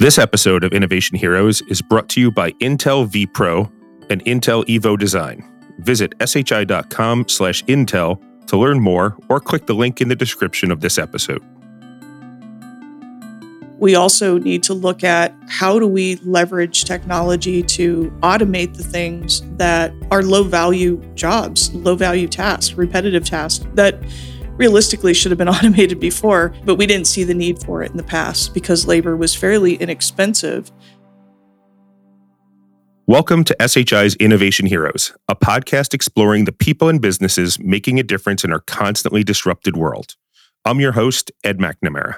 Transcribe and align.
This 0.00 0.16
episode 0.16 0.64
of 0.64 0.72
Innovation 0.72 1.18
Heroes 1.18 1.60
is 1.68 1.82
brought 1.82 2.08
to 2.08 2.22
you 2.22 2.30
by 2.30 2.52
Intel 2.52 3.06
vPro 3.06 3.70
and 4.08 4.24
Intel 4.24 4.64
Evo 4.64 4.98
Design. 4.98 5.46
Visit 5.80 6.14
shi.com 6.26 7.28
slash 7.28 7.62
intel 7.64 8.18
to 8.46 8.56
learn 8.56 8.80
more 8.80 9.18
or 9.28 9.40
click 9.40 9.66
the 9.66 9.74
link 9.74 10.00
in 10.00 10.08
the 10.08 10.16
description 10.16 10.70
of 10.70 10.80
this 10.80 10.96
episode. 10.96 11.42
We 13.78 13.94
also 13.94 14.38
need 14.38 14.62
to 14.62 14.72
look 14.72 15.04
at 15.04 15.34
how 15.48 15.78
do 15.78 15.86
we 15.86 16.16
leverage 16.22 16.84
technology 16.84 17.62
to 17.64 18.10
automate 18.22 18.78
the 18.78 18.84
things 18.84 19.42
that 19.58 19.92
are 20.10 20.22
low 20.22 20.44
value 20.44 20.96
jobs, 21.14 21.74
low 21.74 21.94
value 21.94 22.26
tasks, 22.26 22.72
repetitive 22.72 23.26
tasks 23.26 23.66
that 23.74 24.02
realistically 24.60 25.14
should 25.14 25.30
have 25.30 25.38
been 25.38 25.48
automated 25.56 25.98
before, 25.98 26.54
but 26.66 26.74
we 26.74 26.86
didn't 26.86 27.06
see 27.06 27.24
the 27.24 27.32
need 27.32 27.58
for 27.62 27.82
it 27.82 27.90
in 27.90 27.96
the 27.96 28.02
past 28.02 28.52
because 28.52 28.86
labor 28.86 29.16
was 29.16 29.34
fairly 29.34 29.76
inexpensive. 29.76 30.70
Welcome 33.06 33.42
to 33.44 33.56
SHI's 33.58 34.14
Innovation 34.16 34.66
Heroes, 34.66 35.16
a 35.28 35.34
podcast 35.34 35.94
exploring 35.94 36.44
the 36.44 36.52
people 36.52 36.90
and 36.90 37.00
businesses 37.00 37.58
making 37.58 37.98
a 37.98 38.02
difference 38.02 38.44
in 38.44 38.52
our 38.52 38.60
constantly 38.60 39.24
disrupted 39.24 39.78
world. 39.78 40.16
I'm 40.66 40.78
your 40.78 40.92
host, 40.92 41.32
Ed 41.42 41.58
McNamara. 41.58 42.16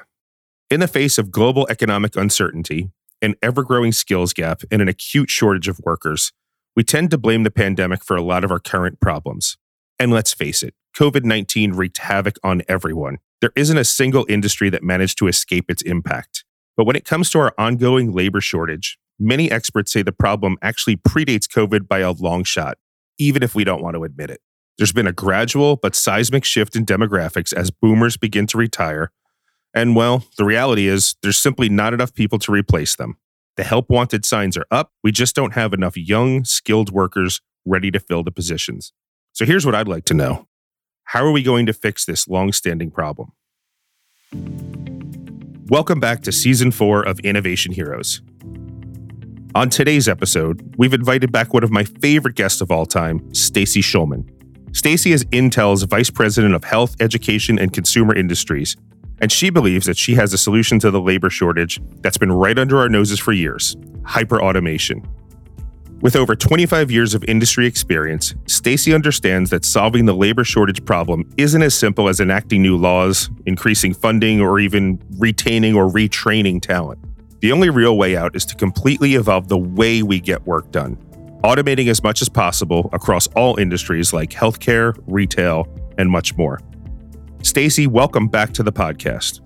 In 0.69 0.81
the 0.81 0.89
face 0.89 1.19
of 1.19 1.31
global 1.31 1.69
economic 1.71 2.17
uncertainty, 2.17 2.91
an 3.23 3.37
ever 3.41 3.63
growing 3.63 3.93
skills 3.93 4.33
gap, 4.33 4.63
and 4.69 4.83
an 4.83 4.89
acute 4.89 5.31
shortage 5.31 5.69
of 5.69 5.79
workers, 5.85 6.33
we 6.75 6.83
tend 6.83 7.13
to 7.13 7.19
blame 7.19 7.45
the 7.45 7.53
pandemic 7.53 8.05
for 8.05 8.17
a 8.17 8.23
lot 8.23 8.43
of 8.43 8.51
our 8.51 8.59
current 8.59 9.01
problems. 9.01 9.57
And 10.01 10.11
let's 10.11 10.35
face 10.35 10.65
it, 10.65 10.75
COVID 10.97 11.25
19 11.25 11.73
wreaked 11.73 11.99
havoc 11.99 12.37
on 12.43 12.63
everyone. 12.69 13.19
There 13.41 13.53
isn't 13.57 13.77
a 13.77 13.85
single 13.85 14.27
industry 14.29 14.71
that 14.71 14.83
managed 14.83 15.19
to 15.19 15.27
escape 15.27 15.71
its 15.71 15.83
impact. 15.83 16.45
But 16.77 16.87
when 16.87 16.97
it 16.97 17.05
comes 17.05 17.31
to 17.31 17.39
our 17.39 17.55
ongoing 17.59 18.13
labor 18.13 18.41
shortage, 18.41 18.99
many 19.19 19.51
experts 19.51 19.93
say 19.93 20.03
the 20.03 20.13
problem 20.13 20.57
actually 20.63 20.97
predates 20.97 21.47
COVID 21.49 21.89
by 21.89 22.01
a 22.01 22.13
long 22.13 22.45
shot, 22.45 22.79
even 23.19 23.43
if 23.43 23.55
we 23.55 23.65
don't 23.65 23.83
want 23.83 23.95
to 23.95 24.05
admit 24.05 24.31
it. 24.31 24.41
There's 24.79 24.93
been 24.93 25.07
a 25.07 25.13
gradual 25.13 25.77
but 25.77 25.95
seismic 25.95 26.45
shift 26.45 26.77
in 26.77 26.87
demographics 26.87 27.53
as 27.53 27.71
boomers 27.71 28.17
begin 28.17 28.47
to 28.49 28.59
retire. 28.59 29.13
And 29.75 29.97
well, 29.97 30.25
the 30.37 30.45
reality 30.45 30.89
is 30.89 31.17
there's 31.23 31.39
simply 31.39 31.69
not 31.69 31.95
enough 31.95 32.15
people 32.15 32.39
to 32.41 32.53
replace 32.53 32.97
them. 32.97 33.17
The 33.57 33.65
help 33.65 33.91
wanted 33.91 34.25
signs 34.25 34.57
are 34.57 34.67
up. 34.71 34.93
We 35.03 35.13
just 35.13 35.35
don't 35.35 35.53
have 35.53 35.73
enough 35.73 35.97
young, 35.97 36.45
skilled 36.45 36.91
workers 36.91 37.41
ready 37.67 37.91
to 37.91 38.01
fill 38.01 38.23
the 38.23 38.31
positions. 38.31 38.93
So 39.33 39.45
here's 39.45 39.67
what 39.67 39.75
I'd 39.75 39.89
like 39.89 40.05
to 40.07 40.15
know 40.15 40.47
how 41.05 41.25
are 41.25 41.33
we 41.33 41.43
going 41.43 41.67
to 41.67 41.73
fix 41.73 42.05
this 42.05 42.29
long-standing 42.29 42.91
problem? 42.91 43.33
Welcome 45.69 46.01
back 46.01 46.23
to 46.23 46.33
season 46.33 46.71
four 46.71 47.03
of 47.03 47.21
Innovation 47.21 47.73
Heroes. 47.73 48.23
On 49.55 49.69
today's 49.69 50.09
episode, 50.09 50.75
we've 50.79 50.95
invited 50.95 51.31
back 51.31 51.53
one 51.53 51.63
of 51.63 51.71
my 51.71 51.85
favorite 51.85 52.35
guests 52.35 52.61
of 52.61 52.71
all 52.71 52.87
time, 52.87 53.35
Stacy 53.35 53.83
Schulman. 53.83 54.29
Stacy 54.75 55.13
is 55.13 55.25
Intel's 55.27 55.83
Vice 55.83 56.09
President 56.09 56.55
of 56.55 56.65
Health, 56.65 56.97
Education, 57.01 57.59
and 57.59 57.73
Consumer 57.73 58.15
Industries, 58.15 58.77
and 59.21 59.31
she 59.31 59.51
believes 59.51 59.85
that 59.87 59.99
she 59.99 60.15
has 60.15 60.33
a 60.33 60.39
solution 60.39 60.79
to 60.79 60.91
the 60.91 61.01
labor 61.01 61.29
shortage 61.29 61.79
that's 62.01 62.17
been 62.17 62.33
right 62.33 62.59
under 62.59 62.79
our 62.79 62.89
noses 62.89 63.21
for 63.21 63.33
years 63.33 63.77
hyperautomation. 64.05 65.07
With 66.03 66.17
over 66.17 66.35
25 66.35 66.91
years 66.91 67.15
of 67.15 67.23
industry 67.29 67.65
experience, 67.65 68.35
Stacy 68.49 68.93
understands 68.93 69.51
that 69.51 69.65
solving 69.65 70.05
the 70.05 70.13
labor 70.13 70.43
shortage 70.43 70.85
problem 70.85 71.31
isn't 71.37 71.63
as 71.63 71.77
simple 71.77 72.09
as 72.09 72.19
enacting 72.19 72.61
new 72.61 72.77
laws, 72.77 73.31
increasing 73.47 73.95
funding, 73.95 74.41
or 74.41 74.59
even 74.59 75.01
retaining 75.19 75.77
or 75.77 75.89
retraining 75.89 76.61
talent. 76.61 76.99
The 77.39 77.53
only 77.53 77.71
real 77.71 77.97
way 77.97 78.17
out 78.17 78.35
is 78.35 78.45
to 78.47 78.57
completely 78.57 79.15
evolve 79.15 79.47
the 79.47 79.57
way 79.57 80.03
we 80.03 80.19
get 80.19 80.45
work 80.45 80.73
done, 80.73 80.97
automating 81.45 81.87
as 81.87 82.03
much 82.03 82.21
as 82.21 82.29
possible 82.29 82.91
across 82.93 83.29
all 83.37 83.57
industries 83.61 84.13
like 84.13 84.31
healthcare, 84.31 85.01
retail, 85.07 85.69
and 85.99 86.11
much 86.11 86.37
more. 86.37 86.59
Stacy, 87.45 87.87
welcome 87.87 88.27
back 88.27 88.53
to 88.55 88.65
the 88.65 88.73
podcast. 88.73 89.39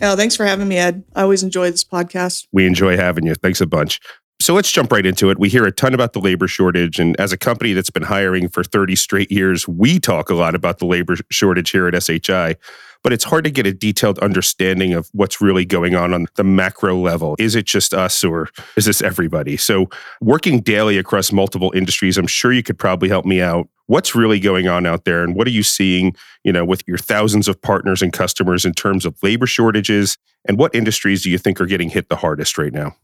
Oh, 0.00 0.14
thanks 0.14 0.36
for 0.36 0.44
having 0.44 0.68
me, 0.68 0.76
Ed. 0.76 1.02
I 1.16 1.22
always 1.22 1.42
enjoy 1.42 1.72
this 1.72 1.84
podcast. 1.84 2.46
We 2.52 2.66
enjoy 2.66 2.96
having 2.96 3.26
you. 3.26 3.34
Thanks 3.34 3.60
a 3.60 3.66
bunch. 3.66 4.00
So 4.44 4.52
let's 4.52 4.70
jump 4.70 4.92
right 4.92 5.06
into 5.06 5.30
it. 5.30 5.38
We 5.38 5.48
hear 5.48 5.64
a 5.64 5.72
ton 5.72 5.94
about 5.94 6.12
the 6.12 6.20
labor 6.20 6.46
shortage. 6.46 6.98
And 6.98 7.18
as 7.18 7.32
a 7.32 7.38
company 7.38 7.72
that's 7.72 7.88
been 7.88 8.02
hiring 8.02 8.50
for 8.50 8.62
30 8.62 8.94
straight 8.94 9.32
years, 9.32 9.66
we 9.66 9.98
talk 9.98 10.28
a 10.28 10.34
lot 10.34 10.54
about 10.54 10.80
the 10.80 10.84
labor 10.84 11.16
shortage 11.30 11.70
here 11.70 11.88
at 11.88 12.02
SHI. 12.02 12.56
But 13.02 13.14
it's 13.14 13.24
hard 13.24 13.44
to 13.44 13.50
get 13.50 13.66
a 13.66 13.72
detailed 13.72 14.18
understanding 14.18 14.92
of 14.92 15.08
what's 15.12 15.40
really 15.40 15.64
going 15.64 15.94
on 15.94 16.12
on 16.12 16.26
the 16.34 16.44
macro 16.44 16.94
level. 16.94 17.36
Is 17.38 17.54
it 17.54 17.64
just 17.64 17.94
us 17.94 18.22
or 18.22 18.50
is 18.76 18.84
this 18.84 19.00
everybody? 19.00 19.56
So, 19.56 19.88
working 20.20 20.60
daily 20.60 20.98
across 20.98 21.32
multiple 21.32 21.72
industries, 21.74 22.18
I'm 22.18 22.26
sure 22.26 22.52
you 22.52 22.62
could 22.62 22.78
probably 22.78 23.08
help 23.08 23.24
me 23.24 23.40
out. 23.40 23.70
What's 23.86 24.14
really 24.14 24.40
going 24.40 24.68
on 24.68 24.84
out 24.84 25.06
there 25.06 25.24
and 25.24 25.34
what 25.34 25.46
are 25.46 25.52
you 25.52 25.62
seeing, 25.62 26.14
you 26.42 26.52
know, 26.52 26.66
with 26.66 26.82
your 26.86 26.98
thousands 26.98 27.48
of 27.48 27.62
partners 27.62 28.02
and 28.02 28.12
customers 28.12 28.66
in 28.66 28.74
terms 28.74 29.06
of 29.06 29.16
labor 29.22 29.46
shortages 29.46 30.18
and 30.46 30.58
what 30.58 30.74
industries 30.74 31.22
do 31.22 31.30
you 31.30 31.38
think 31.38 31.62
are 31.62 31.66
getting 31.66 31.88
hit 31.88 32.10
the 32.10 32.16
hardest 32.16 32.58
right 32.58 32.74
now? 32.74 32.94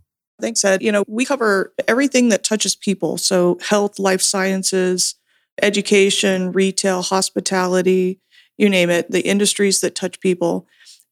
Thanks, 0.40 0.64
Ed. 0.64 0.82
You 0.82 0.92
know, 0.92 1.04
we 1.06 1.24
cover 1.24 1.72
everything 1.86 2.28
that 2.30 2.44
touches 2.44 2.74
people. 2.74 3.18
So, 3.18 3.58
health, 3.68 3.98
life 3.98 4.22
sciences, 4.22 5.14
education, 5.62 6.52
retail, 6.52 7.02
hospitality, 7.02 8.20
you 8.56 8.68
name 8.68 8.90
it, 8.90 9.10
the 9.10 9.20
industries 9.20 9.80
that 9.80 9.94
touch 9.94 10.20
people. 10.20 10.66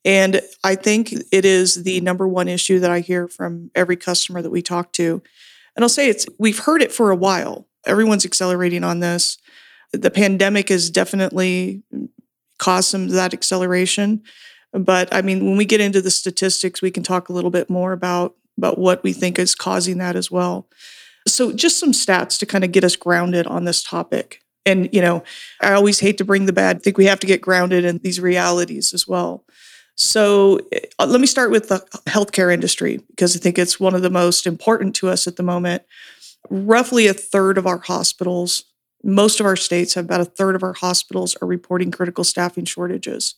And 0.05 0.41
I 0.65 0.75
think 0.75 1.13
it 1.33 1.45
is 1.45 1.83
the 1.83 2.01
number 2.01 2.27
one 2.27 2.49
issue 2.49 2.79
that 2.81 2.91
I 2.91 3.01
hear 3.01 3.29
from 3.29 3.71
every 3.75 3.97
customer 3.97 4.43
that 4.43 4.51
we 4.51 4.63
talk 4.63 4.93
to. 4.95 5.23
And 5.77 5.85
I'll 5.85 5.89
say 5.89 6.09
it's, 6.09 6.27
we've 6.39 6.59
heard 6.61 6.83
it 6.83 6.93
for 6.93 7.11
a 7.11 7.17
while. 7.17 7.67
Everyone's 7.87 8.25
accelerating 8.25 8.85
on 8.85 9.01
this. 9.01 9.39
The 9.93 10.11
pandemic 10.11 10.69
has 10.69 10.91
definitely 10.91 11.83
caused 12.59 12.91
some 12.91 13.05
of 13.05 13.11
that 13.13 13.33
acceleration. 13.33 14.23
But 14.73 15.13
I 15.15 15.23
mean, 15.23 15.45
when 15.47 15.57
we 15.57 15.65
get 15.65 15.81
into 15.81 16.03
the 16.03 16.11
statistics, 16.11 16.83
we 16.83 16.91
can 16.91 17.03
talk 17.03 17.29
a 17.29 17.33
little 17.33 17.51
bit 17.51 17.71
more 17.71 17.93
about 17.93 18.35
about 18.59 18.77
what 18.77 19.03
we 19.03 19.13
think 19.13 19.39
is 19.39 19.55
causing 19.55 19.99
that 19.99 20.17
as 20.17 20.31
well. 20.31 20.69
So, 21.27 21.53
just 21.53 21.79
some 21.79 21.93
stats 21.93 22.39
to 22.41 22.47
kind 22.47 22.65
of 22.65 22.73
get 22.73 22.85
us 22.85 22.97
grounded 22.97 23.47
on 23.47 23.65
this 23.65 23.83
topic. 23.83 24.43
And, 24.67 24.91
you 24.93 25.01
know, 25.01 25.23
I 25.63 25.73
always 25.73 26.01
hate 26.01 26.19
to 26.19 26.25
bring 26.25 26.45
the 26.45 26.53
bad. 26.53 26.77
I 26.77 26.79
think 26.81 26.99
we 26.99 27.07
have 27.07 27.21
to 27.21 27.27
get 27.27 27.41
grounded 27.41 27.85
in 27.85 27.99
these 27.99 28.21
realities 28.21 28.93
as 28.93 29.09
well. 29.09 29.45
So, 29.97 30.61
uh, 30.99 31.07
let 31.07 31.21
me 31.21 31.27
start 31.27 31.51
with 31.51 31.69
the 31.69 31.79
healthcare 32.07 32.53
industry 32.53 33.01
because 33.11 33.35
I 33.35 33.39
think 33.39 33.59
it's 33.59 33.81
one 33.81 33.95
of 33.95 34.03
the 34.03 34.11
most 34.11 34.47
important 34.47 34.95
to 34.97 35.09
us 35.09 35.27
at 35.27 35.37
the 35.37 35.43
moment. 35.43 35.83
Roughly 36.51 37.07
a 37.07 37.15
third 37.15 37.59
of 37.59 37.67
our 37.67 37.79
hospitals, 37.79 38.65
most 39.03 39.41
of 39.41 39.47
our 39.47 39.57
states 39.57 39.95
have 39.95 40.05
about 40.05 40.21
a 40.21 40.25
third 40.25 40.55
of 40.55 40.63
our 40.63 40.73
hospitals 40.73 41.37
are 41.41 41.49
reporting 41.49 41.91
critical 41.91 42.25
staffing 42.25 42.65
shortages. 42.65 43.35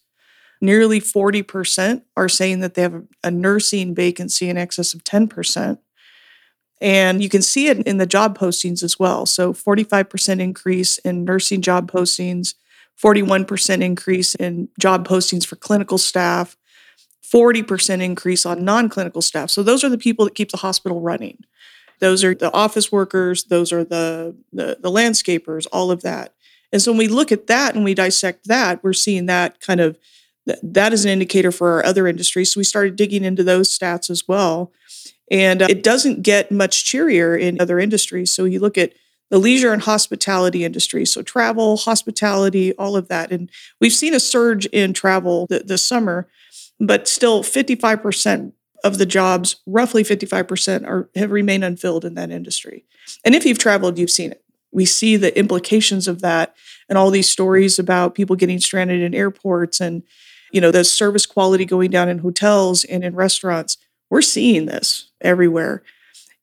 Nearly 0.61 1.01
40% 1.01 2.03
are 2.17 2.29
saying 2.29 2.61
that 2.61 2.75
they 2.75 2.83
have 2.83 3.03
a 3.25 3.31
nursing 3.31 3.95
vacancy 3.95 4.49
in 4.49 4.59
excess 4.59 4.93
of 4.93 5.05
10%. 5.05 5.79
And 6.81 7.23
you 7.23 7.29
can 7.29 7.43
see 7.43 7.69
it 7.69 7.79
in 7.87 7.99
the 7.99 8.07
job 8.07 8.39
postings 8.39 8.83
as 8.83 8.99
well. 8.99 9.27
So 9.27 9.53
45% 9.53 10.41
increase 10.41 10.99
in 10.99 11.25
nursing 11.25 11.61
job 11.61 11.91
postings, 11.91 12.55
41% 13.03 13.83
increase 13.83 14.35
in 14.35 14.69
job 14.79 15.07
postings 15.07 15.47
for 15.47 15.57
clinical 15.57 15.99
staff, 15.99 16.57
40% 17.23 18.03
increase 18.03 18.45
on 18.45 18.65
non 18.65 18.89
clinical 18.89 19.23
staff. 19.23 19.51
So 19.51 19.63
those 19.63 19.85
are 19.85 19.89
the 19.89 19.99
people 19.99 20.25
that 20.25 20.35
keep 20.35 20.51
the 20.51 20.59
hospital 20.59 21.01
running. 21.01 21.45
Those 22.01 22.25
are 22.25 22.35
the 22.35 22.53
office 22.53 22.91
workers, 22.91 23.45
those 23.45 23.73
are 23.73 23.85
the, 23.85 24.35
the, 24.53 24.79
the 24.81 24.91
landscapers, 24.91 25.67
all 25.71 25.91
of 25.91 26.03
that. 26.03 26.35
And 26.73 26.81
so 26.81 26.93
when 26.93 26.99
we 26.99 27.09
look 27.09 27.31
at 27.31 27.47
that 27.49 27.75
and 27.75 27.85
we 27.85 27.95
dissect 27.95 28.47
that, 28.49 28.83
we're 28.83 28.93
seeing 28.95 29.27
that 29.27 29.61
kind 29.61 29.81
of 29.81 29.99
that 30.63 30.93
is 30.93 31.05
an 31.05 31.11
indicator 31.11 31.53
for 31.53 31.73
our 31.73 31.85
other 31.85 32.07
industries. 32.07 32.53
So 32.53 32.61
we 32.61 32.65
started 32.65 32.97
digging 32.97 33.25
into 33.25 33.43
those 33.43 33.77
stats 33.77 34.11
as 34.11 34.27
well. 34.27 34.73
And 35.31 35.63
uh, 35.63 35.67
it 35.71 35.83
doesn't 35.83 36.23
get 36.23 36.51
much 36.51 36.85
cheerier 36.85 37.37
in 37.37 37.61
other 37.61 37.79
industries. 37.79 38.31
So 38.31 38.45
you 38.45 38.59
look 38.61 38.77
at 38.77 38.93
the 39.31 39.39
leisure 39.39 39.73
and 39.73 39.83
hospitality 39.83 40.65
industry, 40.65 41.07
so 41.07 41.23
travel, 41.23 41.77
hospitality, 41.77 42.75
all 42.75 42.97
of 42.97 43.09
that. 43.09 43.31
And 43.31 43.49
we've 43.81 43.93
seen 43.93 44.13
a 44.13 44.21
surge 44.21 44.67
in 44.67 44.93
travel 44.93 45.47
th- 45.47 45.67
this 45.67 45.83
summer, 45.83 46.29
but 46.81 47.07
still 47.07 47.45
55% 47.45 48.53
of 48.83 48.99
the 48.99 49.07
jobs, 49.07 49.57
roughly 49.67 50.03
55%, 50.03 50.87
are 50.87 51.09
have 51.15 51.31
remained 51.31 51.63
unfilled 51.63 52.05
in 52.05 52.15
that 52.15 52.31
industry. 52.31 52.85
And 53.25 53.35
if 53.35 53.45
you've 53.45 53.59
traveled, 53.59 53.99
you've 53.99 54.11
seen 54.11 54.33
it. 54.33 54.43
We 54.73 54.85
see 54.85 55.17
the 55.17 55.37
implications 55.39 56.09
of 56.09 56.21
that 56.23 56.57
and 56.89 56.97
all 56.97 57.11
these 57.11 57.29
stories 57.29 57.79
about 57.79 58.15
people 58.15 58.37
getting 58.37 58.61
stranded 58.61 59.01
in 59.01 59.15
airports 59.15 59.81
and 59.81 60.03
you 60.53 60.61
know, 60.61 60.71
the 60.71 60.85
service 60.85 61.27
quality 61.27 61.65
going 61.65 61.91
down 61.91 62.09
in 62.09 62.19
hotels 62.19 62.85
and 62.85 63.05
in 63.05 63.15
restaurants. 63.15 63.77
We're 64.11 64.23
seeing 64.23 64.67
this 64.67 65.11
everywhere. 65.21 65.83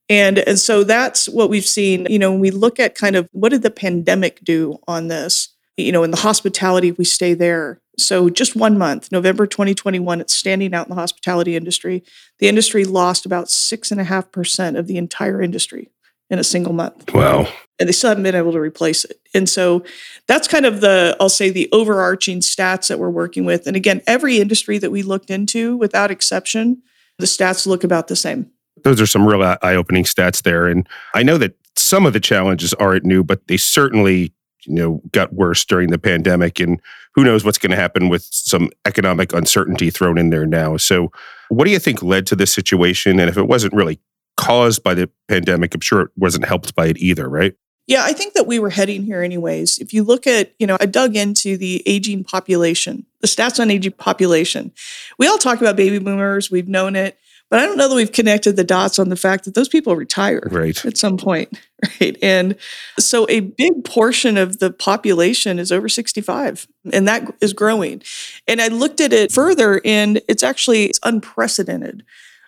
And, 0.10 0.40
and 0.40 0.58
so 0.58 0.84
that's 0.84 1.28
what 1.28 1.50
we've 1.50 1.66
seen. 1.66 2.08
You 2.10 2.20
know, 2.20 2.32
when 2.32 2.40
we 2.40 2.52
look 2.52 2.80
at 2.80 2.96
kind 2.96 3.16
of 3.16 3.28
what 3.34 3.50
did 3.50 3.62
the 3.62 3.72
pandemic 3.72 4.40
do 4.42 4.80
on 4.88 5.08
this, 5.10 5.50
you 5.76 5.92
know, 5.92 6.04
in 6.04 6.12
the 6.12 6.18
hospitality, 6.18 6.92
we 6.92 7.04
stay 7.04 7.34
there. 7.34 7.82
So 7.98 8.30
just 8.30 8.56
one 8.56 8.78
month, 8.78 9.12
November 9.12 9.48
2021, 9.48 10.22
it's 10.22 10.34
standing 10.34 10.74
out 10.74 10.88
in 10.88 10.90
the 10.90 11.02
hospitality 11.02 11.56
industry. 11.56 12.04
The 12.40 12.48
industry 12.48 12.86
lost 12.86 13.26
about 13.26 13.50
six 13.50 13.92
and 13.92 14.00
a 14.00 14.06
half 14.06 14.32
percent 14.32 14.78
of 14.78 14.88
the 14.88 14.98
entire 14.98 15.42
industry 15.42 15.90
in 16.30 16.40
a 16.40 16.44
single 16.44 16.74
month. 16.74 17.14
Wow. 17.14 17.48
And 17.80 17.88
they 17.88 17.94
still 17.94 18.10
haven't 18.10 18.24
been 18.24 18.36
able 18.36 18.52
to 18.54 18.60
replace 18.60 19.06
it. 19.06 19.20
And 19.34 19.48
so 19.48 19.84
that's 20.28 20.48
kind 20.48 20.66
of 20.66 20.82
the, 20.82 21.16
I'll 21.20 21.30
say, 21.30 21.50
the 21.50 21.70
overarching 21.72 22.40
stats 22.40 22.88
that 22.88 23.00
we're 23.00 23.10
working 23.10 23.46
with. 23.46 23.68
And 23.68 23.76
again, 23.76 24.02
every 24.08 24.40
industry 24.40 24.78
that 24.80 24.92
we 24.92 25.04
looked 25.04 25.30
into, 25.30 25.78
without 25.78 26.10
exception, 26.10 26.82
the 27.20 27.28
stats 27.28 27.68
look 27.68 27.84
about 27.84 28.08
the 28.08 28.16
same. 28.16 28.50
Those 28.84 29.00
are 29.00 29.06
some 29.06 29.28
real 29.28 29.42
eye 29.44 29.76
opening 29.76 30.04
stats 30.04 30.42
there. 30.42 30.68
And 30.68 30.88
I 31.14 31.24
know 31.24 31.38
that 31.38 31.56
some 31.76 32.06
of 32.06 32.14
the 32.14 32.20
challenges 32.20 32.74
aren't 32.76 33.06
new, 33.06 33.24
but 33.24 33.48
they 33.48 33.58
certainly 33.58 34.34
you 34.68 34.76
know 34.76 35.02
got 35.12 35.34
worse 35.34 35.66
during 35.66 35.90
the 35.90 35.98
pandemic 35.98 36.60
and 36.60 36.82
who 37.16 37.24
knows 37.24 37.44
what's 37.44 37.58
going 37.58 37.72
to 37.72 37.78
happen 37.78 38.10
with 38.10 38.24
some 38.24 38.70
economic 38.86 39.34
uncertainty 39.34 39.90
thrown 39.90 40.18
in 40.18 40.30
there 40.30 40.46
now 40.46 40.78
so 40.78 41.12
what 41.50 41.66
do 41.66 41.72
you 41.72 41.80
think 41.80 42.04
led 42.04 42.28
to 42.28 42.36
this 42.36 42.54
situation 42.54 43.20
and 43.20 43.30
if 43.30 43.38
it 43.38 43.48
wasn't 43.48 43.74
really 43.74 44.00
caused 44.38 44.84
by 44.84 44.94
the 44.94 45.10
pandemic 45.28 45.74
i'm 45.74 45.82
sure 45.82 46.02
it 46.02 46.12
wasn't 46.16 46.46
helped 46.46 46.76
by 46.76 46.88
it 46.88 46.98
either 46.98 47.28
right 47.28 47.56
yeah 47.88 48.04
i 48.04 48.14
think 48.14 48.34
that 48.34 48.48
we 48.48 48.60
were 48.60 48.70
heading 48.70 49.04
here 49.04 49.22
anyways 49.22 49.78
if 49.80 49.94
you 49.94 50.04
look 50.04 50.26
at 50.26 50.54
you 50.60 50.68
know 50.68 50.78
i 50.80 50.86
dug 50.86 51.16
into 51.16 51.58
the 51.58 51.84
aging 51.86 52.24
population 52.24 53.06
the 53.22 53.28
stats 53.28 53.60
on 53.60 53.70
aging 53.70 53.92
population 53.94 54.72
we 55.18 55.28
all 55.28 55.38
talk 55.38 55.60
about 55.60 55.76
baby 55.76 56.00
boomers 56.00 56.50
we've 56.50 56.68
known 56.70 56.96
it 56.96 57.18
but 57.50 57.60
I 57.60 57.66
don't 57.66 57.78
know 57.78 57.88
that 57.88 57.96
we've 57.96 58.12
connected 58.12 58.58
the 58.58 58.64
dots 58.64 59.00
on 59.00 59.08
the 59.10 59.16
fact 59.16 59.46
that 59.46 59.56
those 59.56 59.70
people 59.70 59.96
retire 59.96 60.48
right. 60.52 60.84
at 60.86 60.98
some 60.98 61.18
point, 61.18 61.58
right? 62.02 62.18
And 62.22 62.58
so 63.00 63.26
a 63.30 63.40
big 63.40 63.86
portion 63.86 64.38
of 64.38 64.60
the 64.60 64.72
population 64.72 65.58
is 65.58 65.72
over 65.72 65.88
65, 65.88 66.68
and 66.92 67.08
that 67.08 67.34
is 67.40 67.54
growing. 67.54 68.02
And 68.48 68.62
I 68.62 68.68
looked 68.68 69.00
at 69.00 69.14
it 69.14 69.32
further, 69.32 69.82
and 69.86 70.22
it's 70.28 70.44
actually 70.44 70.86
it's 70.86 71.00
unprecedented 71.04 72.04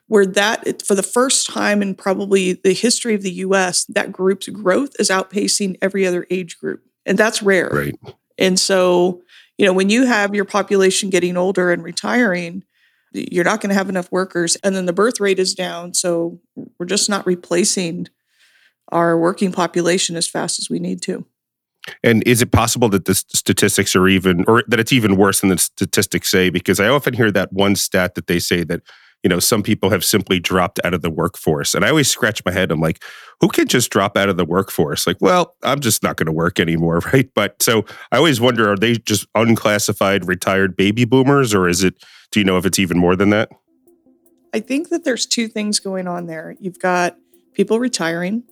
where 0.09 0.25
that 0.25 0.85
for 0.85 0.95
the 0.95 1.03
first 1.03 1.47
time 1.47 1.81
in 1.81 1.95
probably 1.95 2.53
the 2.53 2.73
history 2.73 3.13
of 3.13 3.21
the 3.21 3.31
US, 3.31 3.85
that 3.85 4.11
group's 4.11 4.49
growth 4.49 4.91
is 4.99 5.09
outpacing 5.09 5.77
every 5.81 6.05
other 6.05 6.25
age 6.29 6.59
group. 6.59 6.83
And 7.05 7.17
that's 7.17 7.41
rare. 7.41 7.69
Right. 7.71 7.95
And 8.37 8.59
so, 8.59 9.21
you 9.57 9.65
know, 9.65 9.73
when 9.73 9.89
you 9.89 10.05
have 10.05 10.35
your 10.35 10.45
population 10.45 11.09
getting 11.09 11.37
older 11.37 11.71
and 11.71 11.83
retiring, 11.83 12.63
you're 13.13 13.45
not 13.45 13.61
going 13.61 13.69
to 13.69 13.75
have 13.75 13.89
enough 13.89 14.11
workers 14.11 14.55
and 14.57 14.75
then 14.75 14.85
the 14.85 14.93
birth 14.93 15.19
rate 15.19 15.39
is 15.39 15.55
down 15.55 15.93
so 15.93 16.39
we're 16.77 16.85
just 16.85 17.09
not 17.09 17.25
replacing 17.25 18.07
our 18.91 19.17
working 19.17 19.51
population 19.51 20.15
as 20.15 20.27
fast 20.27 20.59
as 20.59 20.69
we 20.69 20.79
need 20.79 21.01
to 21.01 21.25
and 22.03 22.21
is 22.27 22.41
it 22.41 22.51
possible 22.51 22.87
that 22.89 23.05
the 23.05 23.15
statistics 23.15 23.95
are 23.95 24.07
even 24.07 24.45
or 24.47 24.63
that 24.67 24.79
it's 24.79 24.93
even 24.93 25.15
worse 25.15 25.41
than 25.41 25.49
the 25.49 25.57
statistics 25.57 26.29
say 26.29 26.49
because 26.49 26.79
i 26.79 26.87
often 26.87 27.13
hear 27.13 27.31
that 27.31 27.51
one 27.51 27.75
stat 27.75 28.15
that 28.15 28.27
they 28.27 28.39
say 28.39 28.63
that 28.63 28.81
you 29.23 29.29
know 29.29 29.39
some 29.39 29.63
people 29.63 29.89
have 29.89 30.03
simply 30.03 30.39
dropped 30.39 30.79
out 30.83 30.93
of 30.93 31.01
the 31.01 31.09
workforce 31.09 31.73
and 31.73 31.83
i 31.83 31.89
always 31.89 32.09
scratch 32.09 32.43
my 32.45 32.51
head 32.51 32.71
i'm 32.71 32.79
like 32.79 33.03
who 33.41 33.47
can 33.47 33.67
just 33.67 33.89
drop 33.89 34.17
out 34.17 34.29
of 34.29 34.37
the 34.37 34.45
workforce 34.45 35.05
like 35.05 35.17
well 35.19 35.55
i'm 35.63 35.79
just 35.79 36.03
not 36.03 36.15
going 36.15 36.25
to 36.25 36.31
work 36.31 36.59
anymore 36.59 37.01
right 37.13 37.29
but 37.35 37.61
so 37.61 37.85
i 38.11 38.17
always 38.17 38.39
wonder 38.39 38.71
are 38.71 38.77
they 38.77 38.93
just 38.93 39.27
unclassified 39.35 40.27
retired 40.27 40.75
baby 40.75 41.05
boomers 41.05 41.53
or 41.53 41.67
is 41.67 41.83
it 41.83 42.03
do 42.31 42.39
you 42.39 42.43
know 42.43 42.57
if 42.57 42.65
it's 42.65 42.79
even 42.79 42.97
more 42.97 43.15
than 43.15 43.29
that? 43.31 43.49
I 44.53 44.59
think 44.59 44.89
that 44.89 45.03
there's 45.03 45.25
two 45.25 45.47
things 45.47 45.79
going 45.79 46.07
on 46.07 46.27
there. 46.27 46.55
You've 46.59 46.79
got 46.79 47.17
people 47.53 47.79
retiring, 47.79 48.43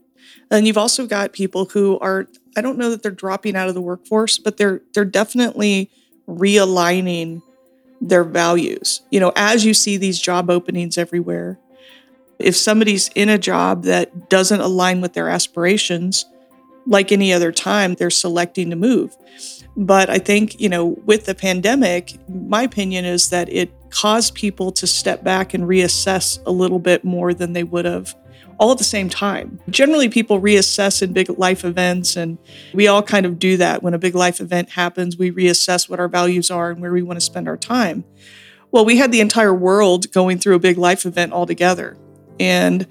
and 0.52 0.68
you've 0.68 0.78
also 0.78 1.08
got 1.08 1.34
people 1.34 1.66
who 1.66 2.00
are 2.00 2.28
I 2.56 2.62
don't 2.62 2.78
know 2.78 2.90
that 2.90 3.04
they're 3.04 3.12
dropping 3.12 3.56
out 3.56 3.68
of 3.68 3.75
the 3.75 3.81
workforce, 3.81 4.38
but 4.38 4.58
they're 4.58 4.81
they're 4.94 5.06
definitely 5.06 5.90
realigning 6.28 7.42
their 8.02 8.24
values. 8.24 9.02
You 9.12 9.20
know, 9.20 9.32
as 9.36 9.66
you 9.66 9.74
see 9.74 9.98
these 9.98 10.20
job 10.20 10.50
openings 10.50 10.98
everywhere, 10.98 11.60
if 12.40 12.56
somebody's 12.56 13.10
in 13.16 13.30
a 13.30 13.38
job 13.38 13.84
that 13.84 14.30
doesn't 14.30 14.62
align 14.62 15.02
with 15.02 15.14
their 15.14 15.30
aspirations, 15.30 16.26
like 16.86 17.12
any 17.12 17.34
other 17.34 17.52
time, 17.52 17.96
they're 17.96 18.10
selecting 18.10 18.70
to 18.70 18.76
move. 18.76 19.16
But 19.76 20.10
I 20.10 20.18
think, 20.18 20.60
you 20.60 20.70
know, 20.70 20.98
with 21.06 21.26
the 21.26 21.36
pandemic, 21.36 22.18
my 22.28 22.64
opinion 22.64 23.06
is 23.06 23.30
that 23.30 23.52
it 23.52 23.72
caused 23.90 24.36
people 24.36 24.72
to 24.72 24.88
step 24.88 25.24
back 25.24 25.54
and 25.54 25.64
reassess 25.64 26.40
a 26.46 26.52
little 26.52 26.80
bit 26.80 27.04
more 27.04 27.34
than 27.34 27.54
they 27.54 27.64
would 27.64 27.86
have 27.86 28.16
all 28.59 28.71
at 28.71 28.77
the 28.77 28.83
same 28.83 29.09
time. 29.09 29.59
Generally, 29.69 30.09
people 30.09 30.42
reassess 30.42 31.01
in 31.01 31.13
big 31.13 31.30
life 31.38 31.63
events, 31.63 32.15
and 32.15 32.38
we 32.74 32.88
all 32.88 33.04
kind 33.04 33.25
of 33.25 33.39
do 33.39 33.57
that. 33.57 33.83
When 33.83 33.94
a 33.94 34.00
big 34.00 34.15
life 34.15 34.39
event 34.39 34.71
happens, 34.71 35.18
we 35.18 35.31
reassess 35.31 35.89
what 35.89 36.00
our 36.00 36.07
values 36.07 36.50
are 36.50 36.71
and 36.71 36.81
where 36.81 36.92
we 36.92 37.04
want 37.04 37.18
to 37.18 37.25
spend 37.25 37.48
our 37.48 37.57
time. 37.57 38.04
Well, 38.71 38.86
we 38.86 38.98
had 38.98 39.12
the 39.12 39.21
entire 39.21 39.54
world 39.54 40.12
going 40.12 40.39
through 40.39 40.56
a 40.56 40.59
big 40.59 40.77
life 40.77 41.06
event 41.06 41.33
all 41.33 41.45
together. 41.45 41.98
And, 42.39 42.88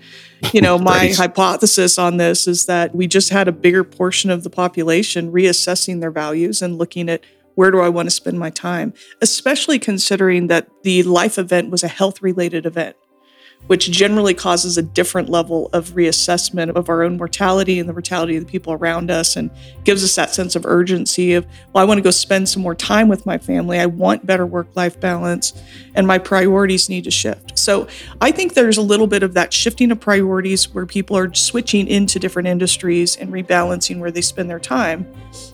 you 0.53 0.61
know, 0.61 0.79
my 0.79 1.09
hypothesis 1.09 1.99
on 1.99 2.17
this 2.17 2.47
is 2.47 2.67
that 2.67 2.95
we 2.95 3.07
just 3.07 3.31
had 3.31 3.49
a 3.49 3.53
bigger 3.53 3.85
portion 3.85 4.31
of 4.31 4.45
the 4.45 4.51
population 4.51 5.33
reassessing 5.33 6.01
their 6.01 6.11
values 6.11 6.63
and 6.63 6.79
looking 6.79 7.09
at 7.09 7.23
where 7.57 7.71
do 7.71 7.81
I 7.81 7.89
want 7.89 8.07
to 8.07 8.11
spend 8.11 8.39
my 8.39 8.51
time, 8.51 8.93
especially 9.23 9.79
considering 9.79 10.47
that 10.49 10.69
the 10.83 11.03
life 11.05 11.39
event 11.39 11.71
was 11.71 11.83
a 11.83 11.89
health 11.89 12.21
related 12.21 12.67
event 12.67 12.97
which 13.67 13.91
generally 13.91 14.35
causes 14.35 14.79
a 14.79 14.83
different 14.83 15.29
level 15.29 15.69
of 15.73 15.91
reassessment 15.91 16.75
of 16.77 16.89
our 16.89 17.03
own 17.03 17.17
mortality 17.17 17.79
and 17.79 17.89
the 17.89 17.93
mortality 17.93 18.37
of 18.37 18.45
the 18.45 18.51
people 18.51 18.73
around 18.73 19.11
us 19.11 19.37
and 19.37 19.51
gives 19.85 20.05
us 20.05 20.15
that 20.15 20.35
sense 20.35 20.55
of 20.55 20.65
urgency 20.65 21.35
of, 21.35 21.47
well, 21.73 21.83
I 21.83 21.87
want 21.87 21.99
to 21.99 22.03
go 22.03 22.11
spend 22.11 22.49
some 22.49 22.63
more 22.63 22.75
time 22.75 23.09
with 23.09 23.27
my 23.27 23.39
family. 23.39 23.79
I 23.79 23.87
want 23.87 24.27
better 24.27 24.47
work 24.47 24.69
life 24.75 24.99
balance 25.01 25.53
and 25.95 26.07
my 26.07 26.19
priorities 26.19 26.89
need 26.89 27.05
to 27.05 27.11
shift. 27.11 27.59
So 27.59 27.89
I 28.21 28.31
think 28.31 28.55
there's 28.55 28.77
a 28.77 28.83
little 28.83 29.07
bit 29.07 29.23
of 29.23 29.35
that 29.35 29.53
shifting 29.53 29.91
of 29.91 29.99
priorities 30.01 30.73
where 30.73 30.87
people 30.87 31.17
are 31.17 31.33
switching 31.35 31.89
into 31.89 32.19
different 32.19 32.49
industries 32.49 33.17
and 33.17 33.33
rebalancing 33.33 33.99
where 33.99 34.11
they 34.11 34.21
spend 34.21 34.49
their 34.49 34.61
time. 34.61 35.07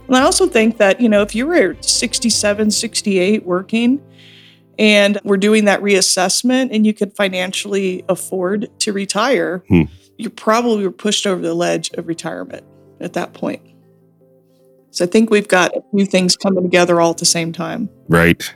And 0.06 0.16
I 0.16 0.22
also 0.22 0.46
think 0.46 0.76
that, 0.76 1.00
you 1.00 1.08
know, 1.08 1.22
if 1.22 1.34
you 1.34 1.46
were 1.46 1.76
67, 1.80 2.70
68 2.70 3.46
working, 3.46 4.02
and 4.78 5.18
we're 5.24 5.36
doing 5.36 5.66
that 5.66 5.80
reassessment 5.80 6.68
and 6.72 6.86
you 6.86 6.94
could 6.94 7.14
financially 7.14 8.04
afford 8.08 8.68
to 8.80 8.92
retire, 8.92 9.64
hmm. 9.68 9.82
you 10.16 10.30
probably 10.30 10.84
were 10.84 10.92
pushed 10.92 11.26
over 11.26 11.42
the 11.42 11.54
ledge 11.54 11.90
of 11.92 12.06
retirement 12.06 12.64
at 13.00 13.12
that 13.14 13.34
point. 13.34 13.62
So 14.90 15.04
I 15.04 15.08
think 15.08 15.30
we've 15.30 15.48
got 15.48 15.74
a 15.74 15.82
few 15.94 16.04
things 16.04 16.36
coming 16.36 16.62
together 16.62 17.00
all 17.00 17.10
at 17.10 17.18
the 17.18 17.24
same 17.24 17.52
time. 17.52 17.88
Right. 18.08 18.54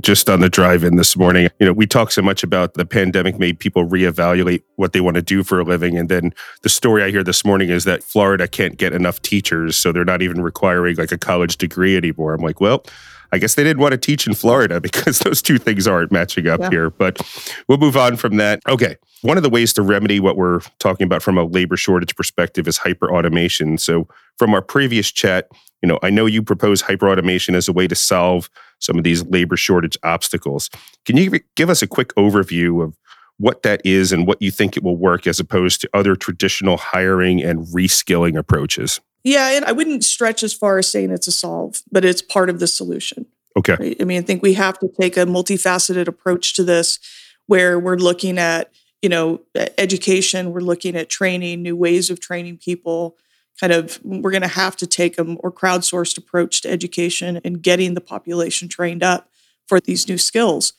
Just 0.00 0.30
on 0.30 0.40
the 0.40 0.48
drive 0.48 0.84
in 0.84 0.96
this 0.96 1.16
morning, 1.16 1.48
you 1.58 1.66
know, 1.66 1.72
we 1.72 1.86
talk 1.86 2.12
so 2.12 2.22
much 2.22 2.42
about 2.42 2.74
the 2.74 2.86
pandemic 2.86 3.38
made 3.38 3.58
people 3.58 3.86
reevaluate 3.86 4.62
what 4.76 4.92
they 4.92 5.00
want 5.00 5.16
to 5.16 5.22
do 5.22 5.42
for 5.42 5.58
a 5.58 5.64
living. 5.64 5.98
And 5.98 6.08
then 6.08 6.32
the 6.62 6.68
story 6.68 7.02
I 7.02 7.10
hear 7.10 7.24
this 7.24 7.44
morning 7.44 7.68
is 7.68 7.84
that 7.84 8.02
Florida 8.02 8.46
can't 8.46 8.76
get 8.76 8.92
enough 8.92 9.20
teachers. 9.22 9.76
So 9.76 9.90
they're 9.90 10.04
not 10.04 10.22
even 10.22 10.40
requiring 10.40 10.96
like 10.96 11.10
a 11.10 11.18
college 11.18 11.56
degree 11.56 11.96
anymore. 11.96 12.34
I'm 12.34 12.42
like, 12.42 12.60
well, 12.60 12.84
I 13.32 13.38
guess 13.38 13.54
they 13.54 13.64
didn't 13.64 13.80
want 13.80 13.92
to 13.92 13.98
teach 13.98 14.26
in 14.26 14.34
Florida 14.34 14.80
because 14.80 15.20
those 15.20 15.42
two 15.42 15.58
things 15.58 15.86
aren't 15.86 16.12
matching 16.12 16.46
up 16.46 16.60
yeah. 16.60 16.70
here. 16.70 16.90
But 16.90 17.20
we'll 17.68 17.78
move 17.78 17.96
on 17.96 18.16
from 18.16 18.36
that. 18.36 18.60
Okay. 18.68 18.96
One 19.22 19.36
of 19.36 19.42
the 19.42 19.50
ways 19.50 19.72
to 19.74 19.82
remedy 19.82 20.20
what 20.20 20.36
we're 20.36 20.60
talking 20.78 21.04
about 21.04 21.22
from 21.22 21.36
a 21.38 21.44
labor 21.44 21.76
shortage 21.76 22.14
perspective 22.14 22.68
is 22.68 22.78
hyper 22.78 23.12
automation. 23.12 23.76
So, 23.76 24.06
from 24.36 24.54
our 24.54 24.62
previous 24.62 25.10
chat, 25.10 25.48
you 25.82 25.88
know, 25.88 25.98
I 26.04 26.10
know 26.10 26.26
you 26.26 26.40
propose 26.40 26.82
hyper 26.82 27.08
automation 27.08 27.56
as 27.56 27.66
a 27.66 27.72
way 27.72 27.88
to 27.88 27.96
solve 27.96 28.48
some 28.78 28.98
of 28.98 29.04
these 29.04 29.24
labor 29.26 29.56
shortage 29.56 29.96
obstacles. 30.02 30.70
Can 31.04 31.16
you 31.16 31.40
give 31.56 31.70
us 31.70 31.82
a 31.82 31.86
quick 31.86 32.14
overview 32.14 32.82
of 32.82 32.96
what 33.38 33.62
that 33.62 33.80
is 33.84 34.12
and 34.12 34.26
what 34.26 34.42
you 34.42 34.50
think 34.50 34.76
it 34.76 34.82
will 34.82 34.96
work 34.96 35.26
as 35.26 35.38
opposed 35.38 35.80
to 35.80 35.90
other 35.94 36.16
traditional 36.16 36.76
hiring 36.76 37.42
and 37.42 37.66
reskilling 37.68 38.36
approaches? 38.36 39.00
Yeah, 39.24 39.50
and 39.50 39.64
I 39.64 39.72
wouldn't 39.72 40.04
stretch 40.04 40.42
as 40.42 40.54
far 40.54 40.78
as 40.78 40.90
saying 40.90 41.10
it's 41.10 41.26
a 41.26 41.32
solve, 41.32 41.82
but 41.90 42.04
it's 42.04 42.22
part 42.22 42.50
of 42.50 42.60
the 42.60 42.66
solution. 42.66 43.26
Okay. 43.56 43.76
Right? 43.78 43.96
I 44.00 44.04
mean, 44.04 44.18
I 44.18 44.22
think 44.22 44.42
we 44.42 44.54
have 44.54 44.78
to 44.78 44.88
take 45.00 45.16
a 45.16 45.26
multifaceted 45.26 46.06
approach 46.06 46.54
to 46.54 46.64
this 46.64 46.98
where 47.46 47.78
we're 47.78 47.96
looking 47.96 48.38
at, 48.38 48.72
you 49.02 49.08
know, 49.08 49.40
education, 49.76 50.52
we're 50.52 50.60
looking 50.60 50.96
at 50.96 51.08
training, 51.08 51.62
new 51.62 51.76
ways 51.76 52.10
of 52.10 52.20
training 52.20 52.58
people. 52.58 53.16
Kind 53.60 53.72
of, 53.72 53.98
we're 54.04 54.30
going 54.30 54.42
to 54.42 54.48
have 54.48 54.76
to 54.76 54.86
take 54.86 55.18
a 55.18 55.24
more 55.24 55.52
crowdsourced 55.52 56.16
approach 56.16 56.62
to 56.62 56.70
education 56.70 57.40
and 57.44 57.62
getting 57.62 57.94
the 57.94 58.00
population 58.00 58.68
trained 58.68 59.02
up 59.02 59.28
for 59.66 59.80
these 59.80 60.08
new 60.08 60.18
skills. 60.18 60.72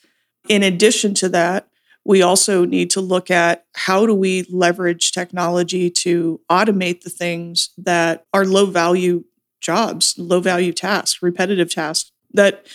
In 0.48 0.62
addition 0.62 1.14
to 1.14 1.28
that, 1.28 1.68
we 2.04 2.22
also 2.22 2.64
need 2.64 2.90
to 2.90 3.00
look 3.00 3.30
at 3.30 3.66
how 3.74 4.06
do 4.06 4.14
we 4.14 4.46
leverage 4.50 5.12
technology 5.12 5.90
to 5.90 6.40
automate 6.50 7.02
the 7.02 7.10
things 7.10 7.70
that 7.76 8.24
are 8.32 8.44
low 8.44 8.66
value 8.66 9.24
jobs, 9.60 10.18
low 10.18 10.40
value 10.40 10.72
tasks, 10.72 11.22
repetitive 11.22 11.72
tasks 11.72 12.10
that 12.32 12.66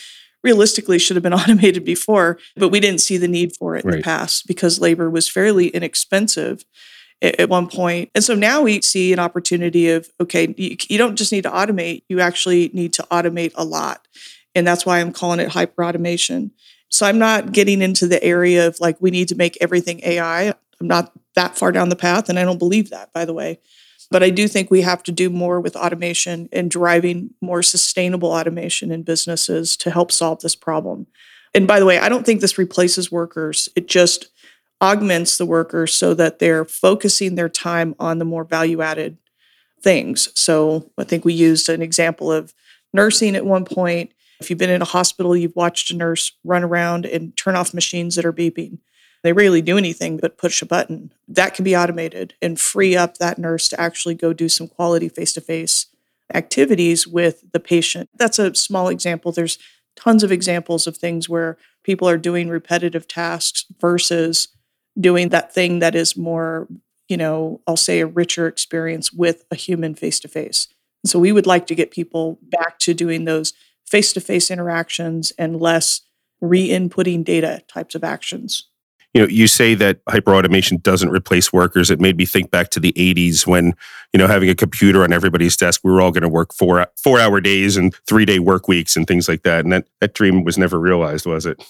realistically 0.44 1.00
should 1.00 1.16
have 1.16 1.24
been 1.24 1.34
automated 1.42 1.84
before, 1.84 2.38
but 2.56 2.70
we 2.70 2.80
didn't 2.80 3.02
see 3.02 3.18
the 3.18 3.28
need 3.28 3.56
for 3.56 3.76
it 3.76 3.84
in 3.84 3.90
right. 3.90 3.98
the 3.98 4.04
past 4.04 4.48
because 4.48 4.80
labor 4.80 5.10
was 5.10 5.28
fairly 5.28 5.68
inexpensive 5.70 6.64
at 7.40 7.50
one 7.50 7.68
point. 7.68 8.12
And 8.16 8.24
so 8.24 8.36
now 8.36 8.62
we 8.62 8.82
see 8.82 9.14
an 9.14 9.20
opportunity 9.20 9.90
of 9.90 10.10
okay, 10.20 10.54
you, 10.58 10.98
don't 10.98 11.16
just 11.16 11.32
need 11.32 11.44
to 11.44 11.52
automate, 11.52 12.04
you 12.10 12.20
actually 12.20 12.70
need 12.74 12.94
to 12.94 13.04
automate 13.12 13.54
a 13.56 13.64
lot. 13.64 14.08
And 14.54 14.66
that's 14.66 14.86
why 14.86 15.00
I'm 15.00 15.12
calling 15.12 15.40
it 15.40 15.50
hyper 15.50 15.84
automation. 15.84 16.52
So 16.90 17.06
I'm 17.06 17.20
not 17.20 17.52
getting 17.52 17.82
into 17.82 18.08
the 18.08 18.24
area 18.24 18.68
of 18.68 18.80
like, 18.80 18.96
we 19.00 19.12
need 19.12 19.28
to 19.30 19.36
make 19.36 19.58
everything 19.60 20.00
AI. 20.04 20.54
I'm 20.80 20.88
not 20.88 21.12
that 21.36 21.58
far 21.58 21.72
down 21.72 21.90
the 21.90 21.96
path. 21.96 22.30
And 22.30 22.40
I 22.40 22.46
don't 22.46 22.60
believe 22.60 22.90
that, 22.92 23.12
by 23.12 23.26
the 23.26 23.34
way. 23.34 23.60
But 24.12 24.24
I 24.24 24.30
do 24.30 24.48
think 24.48 24.70
we 24.70 24.82
have 24.82 25.04
to 25.04 25.12
do 25.12 25.30
more 25.30 25.60
with 25.60 25.76
automation 25.76 26.48
and 26.52 26.70
driving 26.70 27.34
more 27.42 27.64
sustainable 27.64 28.32
automation 28.32 28.92
in 28.92 29.04
businesses 29.04 29.76
to 29.78 29.92
help 29.92 30.12
solve 30.12 30.42
this 30.42 30.56
problem. 30.56 31.08
And 31.54 31.68
by 31.68 31.80
the 31.80 31.86
way, 31.86 31.98
I 31.98 32.10
don't 32.10 32.26
think 32.26 32.42
this 32.42 32.58
replaces 32.58 33.12
workers. 33.12 33.68
It 33.76 33.88
just 33.88 34.28
augments 34.82 35.38
the 35.38 35.46
workers 35.46 35.94
so 35.94 36.14
that 36.14 36.40
they're 36.40 36.66
focusing 36.66 37.36
their 37.36 37.50
time 37.50 37.96
on 38.00 38.20
the 38.20 38.26
more 38.26 38.44
value 38.44 38.82
added 38.82 39.18
things. 39.82 40.30
So 40.40 40.92
I 40.98 41.04
think 41.04 41.24
we 41.24 41.34
used 41.34 41.70
an 41.70 41.82
example 41.82 42.32
of 42.32 42.54
nursing 42.94 43.36
at 43.36 43.46
one 43.46 43.66
point. 43.66 44.12
If 44.40 44.50
you've 44.50 44.60
been 44.60 44.70
in 44.70 44.82
a 44.82 44.86
hospital, 44.86 45.36
you've 45.36 45.56
watched 45.56 45.92
a 45.92 45.96
nurse 45.96 46.34
run 46.44 46.64
around 46.64 47.06
and 47.06 47.36
turn 47.38 47.56
off 47.56 47.74
machines 47.74 48.16
that 48.16 48.26
are 48.26 48.34
beeping. 48.34 48.80
They 49.24 49.34
rarely 49.34 49.62
do 49.62 49.78
anything 49.78 50.18
but 50.18 50.38
push 50.38 50.62
a 50.62 50.66
button. 50.66 51.12
That 51.28 51.54
can 51.56 51.64
be 51.64 51.76
automated 51.76 52.36
and 52.42 52.60
free 52.60 52.96
up 52.96 53.18
that 53.18 53.40
nurse 53.40 53.68
to 53.70 53.80
actually 53.80 54.16
go 54.16 54.34
do 54.34 54.50
some 54.50 54.68
quality 54.68 55.10
face 55.10 55.34
to 55.34 55.42
face 55.42 55.88
activities 56.34 57.08
with 57.08 57.44
the 57.52 57.60
patient. 57.60 58.10
That's 58.16 58.40
a 58.40 58.54
small 58.56 58.90
example. 58.90 59.32
There's 59.32 59.58
tons 59.96 60.24
of 60.24 60.32
examples 60.32 60.86
of 60.88 60.98
things 60.98 61.30
where 61.30 61.58
people 61.84 62.10
are 62.10 62.18
doing 62.18 62.50
repetitive 62.50 63.08
tasks 63.08 63.66
versus 63.80 64.50
doing 65.00 65.30
that 65.30 65.54
thing 65.54 65.80
that 65.80 65.96
is 65.96 66.16
more, 66.16 66.68
you 67.08 67.18
know, 67.18 67.62
I'll 67.68 67.78
say 67.78 68.00
a 68.00 68.08
richer 68.08 68.48
experience 68.48 69.12
with 69.12 69.46
a 69.52 69.56
human 69.56 69.96
face 69.96 70.20
to 70.22 70.28
face. 70.28 70.68
So 71.06 71.20
we 71.20 71.32
would 71.32 71.46
like 71.46 71.68
to 71.68 71.76
get 71.76 71.92
people 71.92 72.40
back 72.42 72.80
to 72.80 72.94
doing 72.94 73.26
those 73.26 73.54
face 73.86 74.14
to 74.14 74.22
face 74.22 74.50
interactions 74.50 75.32
and 75.38 75.60
less 75.60 76.02
re 76.42 76.68
inputting 76.70 77.24
data 77.24 77.62
types 77.68 77.96
of 77.96 78.04
actions. 78.04 78.68
You 79.14 79.22
know, 79.22 79.28
you 79.30 79.48
say 79.48 79.76
that 79.76 80.04
hyperautomation 80.06 80.84
doesn't 80.84 81.10
replace 81.10 81.54
workers. 81.54 81.90
It 81.90 82.02
made 82.02 82.18
me 82.18 82.26
think 82.26 82.52
back 82.52 82.70
to 82.72 82.82
the 82.82 82.92
80s 82.94 83.48
when, 83.48 83.74
you 84.12 84.18
know, 84.18 84.28
having 84.28 84.50
a 84.50 84.56
computer 84.56 85.04
on 85.04 85.14
everybody's 85.14 85.56
desk, 85.56 85.80
we 85.86 85.92
were 85.92 86.02
all 86.02 86.12
going 86.12 86.24
to 86.24 86.30
work 86.30 86.54
four 86.54 86.86
four 87.02 87.20
hour 87.20 87.40
days 87.40 87.78
and 87.78 87.96
three 88.08 88.26
day 88.26 88.40
work 88.40 88.68
weeks 88.68 88.98
and 88.98 89.08
things 89.08 89.30
like 89.30 89.44
that. 89.44 89.64
And 89.64 89.72
that, 89.72 89.88
that 90.02 90.16
dream 90.16 90.44
was 90.44 90.58
never 90.58 90.78
realized, 90.78 91.26
was 91.26 91.46
it? 91.46 91.64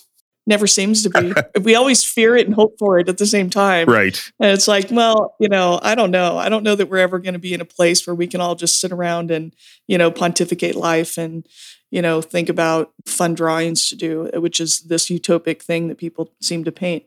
Never 0.45 0.67
seems 0.67 1.03
to 1.03 1.09
be. 1.09 1.33
we 1.61 1.75
always 1.75 2.03
fear 2.03 2.35
it 2.35 2.45
and 2.45 2.55
hope 2.55 2.77
for 2.77 2.99
it 2.99 3.09
at 3.09 3.17
the 3.17 3.25
same 3.25 3.49
time. 3.49 3.87
Right. 3.87 4.19
And 4.39 4.51
it's 4.51 4.67
like, 4.67 4.89
well, 4.91 5.35
you 5.39 5.49
know, 5.49 5.79
I 5.81 5.95
don't 5.95 6.11
know. 6.11 6.37
I 6.37 6.49
don't 6.49 6.63
know 6.63 6.75
that 6.75 6.89
we're 6.89 6.97
ever 6.97 7.19
going 7.19 7.33
to 7.33 7.39
be 7.39 7.53
in 7.53 7.61
a 7.61 7.65
place 7.65 8.05
where 8.05 8.15
we 8.15 8.27
can 8.27 8.41
all 8.41 8.55
just 8.55 8.79
sit 8.79 8.91
around 8.91 9.31
and, 9.31 9.55
you 9.87 9.97
know, 9.97 10.11
pontificate 10.11 10.75
life 10.75 11.17
and, 11.17 11.47
you 11.91 12.01
know, 12.01 12.21
think 12.21 12.49
about 12.49 12.93
fun 13.05 13.33
drawings 13.33 13.89
to 13.89 13.95
do, 13.95 14.29
which 14.35 14.59
is 14.59 14.81
this 14.81 15.09
utopic 15.09 15.61
thing 15.61 15.87
that 15.87 15.97
people 15.97 16.31
seem 16.41 16.63
to 16.63 16.71
paint. 16.71 17.05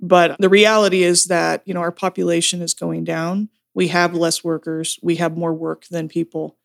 But 0.00 0.36
the 0.38 0.48
reality 0.48 1.02
is 1.02 1.24
that, 1.24 1.62
you 1.64 1.74
know, 1.74 1.80
our 1.80 1.92
population 1.92 2.60
is 2.60 2.74
going 2.74 3.04
down. 3.04 3.48
We 3.74 3.88
have 3.88 4.14
less 4.14 4.44
workers. 4.44 4.98
We 5.02 5.16
have 5.16 5.36
more 5.36 5.54
work 5.54 5.86
than 5.86 6.08
people. 6.08 6.56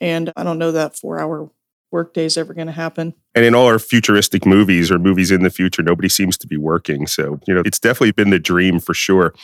And 0.00 0.32
I 0.36 0.42
don't 0.42 0.58
know 0.58 0.72
that 0.72 0.96
four 0.96 1.20
hour 1.20 1.50
workday 1.92 2.24
is 2.24 2.36
ever 2.36 2.54
going 2.54 2.66
to 2.66 2.72
happen. 2.72 3.14
And 3.34 3.44
in 3.44 3.54
all 3.54 3.66
our 3.66 3.78
futuristic 3.78 4.46
movies 4.46 4.90
or 4.90 4.98
movies 4.98 5.30
in 5.30 5.42
the 5.42 5.50
future, 5.50 5.82
nobody 5.82 6.08
seems 6.08 6.36
to 6.38 6.46
be 6.46 6.56
working. 6.56 7.06
So, 7.06 7.38
you 7.46 7.54
know, 7.54 7.62
it's 7.64 7.78
definitely 7.78 8.12
been 8.12 8.30
the 8.30 8.38
dream 8.38 8.80
for 8.80 8.94
sure. 8.94 9.34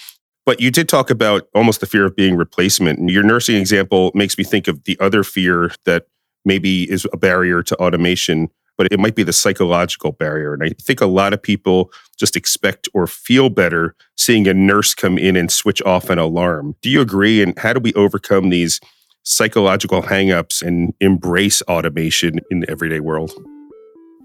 But 0.47 0.61
you 0.61 0.71
did 0.71 0.89
talk 0.89 1.11
about 1.11 1.47
almost 1.55 1.81
the 1.81 1.87
fear 1.87 2.07
of 2.07 2.17
being 2.17 2.35
replacement. 2.35 2.99
And 2.99 3.11
your 3.11 3.23
nursing 3.23 3.57
example 3.57 4.11
makes 4.15 4.39
me 4.39 4.45
think 4.45 4.67
of 4.67 4.83
the 4.85 4.97
other 4.99 5.23
fear 5.23 5.73
that 5.85 6.07
maybe 6.45 6.91
is 6.91 7.07
a 7.13 7.19
barrier 7.19 7.63
to 7.63 7.77
automation, 7.77 8.49
but 8.79 8.91
it 8.91 8.99
might 8.99 9.15
be 9.15 9.23
the 9.23 9.33
psychological 9.33 10.13
barrier. 10.13 10.55
And 10.55 10.63
I 10.63 10.71
think 10.81 11.03
a 11.03 11.07
lot 11.07 11.35
of 11.35 11.43
people 11.43 11.93
just 12.19 12.35
expect 12.35 12.89
or 12.95 13.07
feel 13.07 13.51
better 13.51 13.95
seeing 14.17 14.49
a 14.49 14.55
nurse 14.55 14.95
come 14.95 15.19
in 15.19 15.37
and 15.37 15.53
switch 15.53 15.83
off 15.83 16.09
an 16.09 16.19
alarm. 16.19 16.77
Do 16.81 16.89
you 16.89 17.03
agree? 17.03 17.43
And 17.43 17.59
how 17.59 17.75
do 17.75 17.81
we 17.81 17.93
overcome 17.93 18.49
these 18.49 18.81
psychological 19.29 20.01
hangups 20.03 20.63
and 20.63 20.95
embrace 21.01 21.61
automation 21.63 22.41
in 22.51 22.61
the 22.61 22.71
everyday 22.71 22.99
world? 22.99 23.33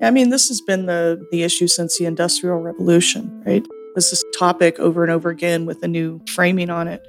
I 0.02 0.12
mean, 0.12 0.30
this 0.30 0.48
has 0.48 0.62
been 0.62 0.86
the, 0.86 1.28
the 1.30 1.44
issue 1.44 1.68
since 1.68 1.98
the 1.98 2.06
Industrial 2.06 2.58
Revolution, 2.58 3.44
right? 3.46 3.66
This 3.96 4.14
is 4.14 4.24
topic 4.38 4.80
over 4.80 5.04
and 5.04 5.12
over 5.12 5.30
again 5.30 5.66
with 5.66 5.84
a 5.84 5.90
new 5.90 6.22
framing 6.30 6.70
on 6.70 6.88
it. 6.88 7.06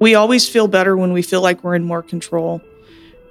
We 0.00 0.16
always 0.16 0.48
feel 0.48 0.66
better 0.66 0.96
when 0.96 1.12
we 1.12 1.22
feel 1.22 1.40
like 1.40 1.62
we're 1.62 1.76
in 1.76 1.84
more 1.84 2.02
control 2.02 2.60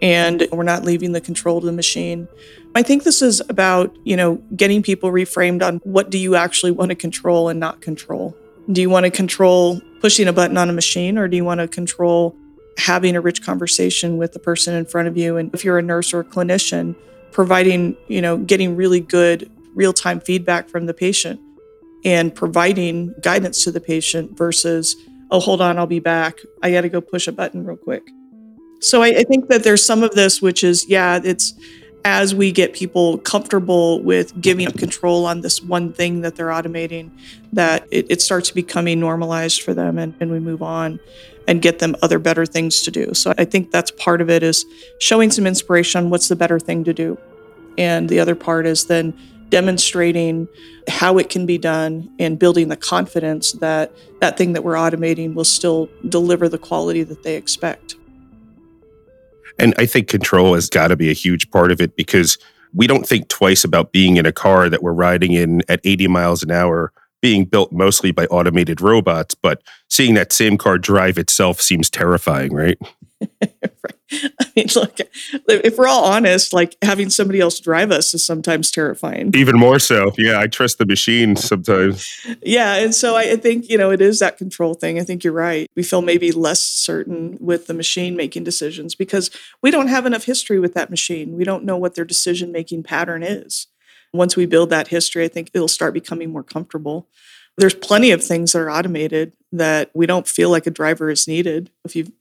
and 0.02 0.48
we're 0.52 0.64
not 0.64 0.84
leaving 0.84 1.12
the 1.12 1.22
control 1.22 1.60
to 1.60 1.66
the 1.66 1.74
machine. 1.74 2.28
I 2.74 2.84
think 2.84 3.04
this 3.04 3.22
is 3.22 3.42
about, 3.50 3.96
you 4.06 4.16
know, 4.16 4.36
getting 4.56 4.82
people 4.82 5.12
reframed 5.12 5.62
on 5.62 5.82
what 5.84 6.10
do 6.10 6.18
you 6.18 6.36
actually 6.36 6.72
want 6.72 6.90
to 6.90 6.96
control 6.96 7.50
and 7.50 7.60
not 7.60 7.82
control. 7.82 8.36
Do 8.72 8.82
you 8.82 8.90
want 8.90 9.06
to 9.06 9.12
control 9.12 9.82
pushing 10.00 10.28
a 10.28 10.34
button 10.34 10.58
on 10.58 10.70
a 10.70 10.74
machine 10.74 11.18
or 11.18 11.28
do 11.28 11.36
you 11.36 11.46
want 11.46 11.60
to 11.60 11.68
control 11.68 12.36
having 12.78 13.16
a 13.16 13.22
rich 13.22 13.44
conversation 13.44 14.18
with 14.18 14.34
the 14.34 14.40
person 14.40 14.74
in 14.74 14.86
front 14.86 15.08
of 15.08 15.18
you. 15.18 15.38
And 15.38 15.54
if 15.54 15.64
you're 15.64 15.78
a 15.78 15.82
nurse 15.82 16.14
or 16.14 16.20
a 16.20 16.26
clinician 16.26 16.96
providing 17.36 17.98
you 18.08 18.22
know 18.22 18.38
getting 18.38 18.78
really 18.78 19.02
good 19.02 19.52
real-time 19.74 20.22
feedback 20.22 20.70
from 20.70 20.86
the 20.86 20.94
patient 20.94 21.38
and 22.06 22.34
providing 22.34 23.14
guidance 23.22 23.62
to 23.66 23.72
the 23.74 23.82
patient 23.82 24.38
versus 24.38 24.96
oh 25.32 25.40
hold 25.42 25.60
on 25.60 25.78
i'll 25.78 25.86
be 25.86 26.00
back. 26.00 26.40
I 26.64 26.72
got 26.72 26.82
to 26.82 26.90
go 26.90 27.02
push 27.02 27.28
a 27.28 27.34
button 27.34 27.66
real 27.66 27.76
quick. 27.76 28.04
So 28.80 29.04
I, 29.04 29.08
I 29.08 29.24
think 29.24 29.50
that 29.50 29.64
there's 29.64 29.84
some 29.84 30.02
of 30.02 30.12
this 30.12 30.42
which 30.42 30.64
is 30.64 30.88
yeah 30.88 31.20
it's 31.22 31.54
as 32.06 32.34
we 32.34 32.54
get 32.54 32.72
people 32.72 33.18
comfortable 33.18 34.02
with 34.04 34.40
giving 34.40 34.66
up 34.68 34.78
control 34.78 35.26
on 35.26 35.42
this 35.42 35.62
one 35.62 35.92
thing 35.92 36.22
that 36.22 36.36
they're 36.36 36.50
automating, 36.50 37.10
that 37.52 37.86
it, 37.90 38.06
it 38.12 38.22
starts 38.22 38.52
becoming 38.52 39.00
normalized 39.00 39.64
for 39.64 39.74
them 39.74 39.98
and, 39.98 40.14
and 40.20 40.32
we 40.32 40.40
move 40.40 40.62
on 40.62 41.00
and 41.48 41.62
get 41.62 41.80
them 41.80 41.96
other 42.02 42.20
better 42.20 42.46
things 42.46 42.82
to 42.82 42.92
do. 42.92 43.14
So 43.14 43.34
I 43.38 43.46
think 43.46 43.72
that's 43.72 43.92
part 43.92 44.22
of 44.22 44.30
it 44.30 44.44
is 44.44 44.66
showing 45.00 45.32
some 45.32 45.46
inspiration 45.46 46.04
on 46.04 46.10
what's 46.10 46.28
the 46.28 46.36
better 46.36 46.60
thing 46.60 46.84
to 46.86 46.94
do. 46.94 47.18
And 47.78 48.10
the 48.10 48.20
other 48.20 48.36
part 48.36 48.66
is 48.66 48.86
then 48.86 49.18
demonstrating 49.50 50.48
how 50.88 51.18
it 51.18 51.30
can 51.30 51.46
be 51.46 51.58
done 51.58 52.10
and 52.20 52.40
building 52.40 52.70
the 52.70 52.76
confidence 52.76 53.52
that 53.54 53.92
that 54.22 54.38
thing 54.38 54.54
that 54.54 54.64
we're 54.64 54.76
automating 54.76 55.34
will 55.34 55.44
still 55.44 55.90
deliver 56.10 56.50
the 56.50 56.58
quality 56.58 57.04
that 57.04 57.24
they 57.24 57.36
expect. 57.36 57.96
And 59.60 59.74
I 59.78 59.86
think 59.86 60.08
control 60.08 60.56
has 60.56 60.70
got 60.70 60.88
to 60.90 60.96
be 60.96 61.10
a 61.10 61.14
huge 61.14 61.50
part 61.52 61.72
of 61.72 61.80
it 61.80 61.96
because 61.96 62.38
we 62.74 62.88
don't 62.88 63.08
think 63.08 63.30
twice 63.30 63.64
about 63.64 63.92
being 63.92 64.18
in 64.18 64.26
a 64.26 64.34
car 64.34 64.70
that 64.70 64.84
we're 64.84 64.94
riding 64.94 65.32
in 65.32 65.62
at 65.70 65.80
80 65.84 66.08
miles 66.08 66.44
an 66.44 66.52
hour 66.52 66.92
being 67.26 67.44
built 67.44 67.72
mostly 67.72 68.12
by 68.12 68.28
automated 68.28 68.80
robots, 68.80 69.34
but 69.34 69.64
seeing 69.90 70.14
that 70.14 70.32
same 70.32 70.60
car 70.60 70.78
drive 70.78 71.18
itself 71.18 71.60
seems 71.60 71.90
terrifying, 71.90 72.54
right? 72.54 72.78
right. 73.42 73.96
I 74.14 74.52
mean, 74.56 74.68
look, 74.76 75.00
if 75.50 75.76
we're 75.76 75.88
all 75.88 76.04
honest, 76.04 76.54
like 76.54 76.76
having 76.84 77.10
somebody 77.10 77.40
else 77.40 77.60
drive 77.60 77.90
us 77.90 78.14
is 78.14 78.24
sometimes 78.24 78.70
terrifying. 78.70 79.32
Even 79.34 79.58
more 79.58 79.80
so. 79.80 80.12
Yeah, 80.20 80.40
I 80.40 80.46
trust 80.46 80.78
the 80.78 80.86
machine 80.86 81.36
sometimes. 81.36 82.08
yeah. 82.44 82.76
And 82.76 82.94
so 82.94 83.16
I 83.16 83.36
think, 83.38 83.72
you 83.72 83.80
know, 83.80 83.90
it 83.90 84.02
is 84.02 84.20
that 84.20 84.38
control 84.38 84.76
thing. 84.76 85.00
I 85.00 85.04
think 85.04 85.24
you're 85.24 85.34
right. 85.34 85.68
We 85.76 85.82
feel 85.82 86.04
maybe 86.04 86.32
less 86.32 86.62
certain 86.62 87.40
with 87.42 87.66
the 87.66 87.74
machine 87.74 88.16
making 88.16 88.44
decisions 88.44 88.94
because 88.94 89.32
we 89.64 89.72
don't 89.72 89.88
have 89.88 90.06
enough 90.06 90.26
history 90.26 90.60
with 90.60 90.76
that 90.76 90.92
machine. 90.92 91.36
We 91.36 91.44
don't 91.44 91.66
know 91.66 91.78
what 91.78 91.96
their 91.96 92.06
decision 92.06 92.52
making 92.52 92.84
pattern 92.84 93.24
is 93.24 93.66
once 94.18 94.36
we 94.36 94.46
build 94.46 94.70
that 94.70 94.90
history, 94.90 95.24
I 95.24 95.28
think 95.28 95.52
it'll 95.54 95.68
start 95.68 95.94
becoming 95.94 96.32
more 96.32 96.44
comfortable. 96.44 97.08
There's 97.58 97.74
plenty 97.74 98.12
of 98.12 98.24
things 98.24 98.52
that 98.52 98.60
are 98.60 98.72
automated 98.72 99.34
that 99.52 99.90
we 99.94 100.06
don't 100.06 100.28
feel 100.28 100.50
like 100.50 100.68
a 100.68 100.72
driver 100.72 101.10
is 101.10 101.28
needed. 101.28 101.70
If 101.86 101.96
you've 101.96 102.12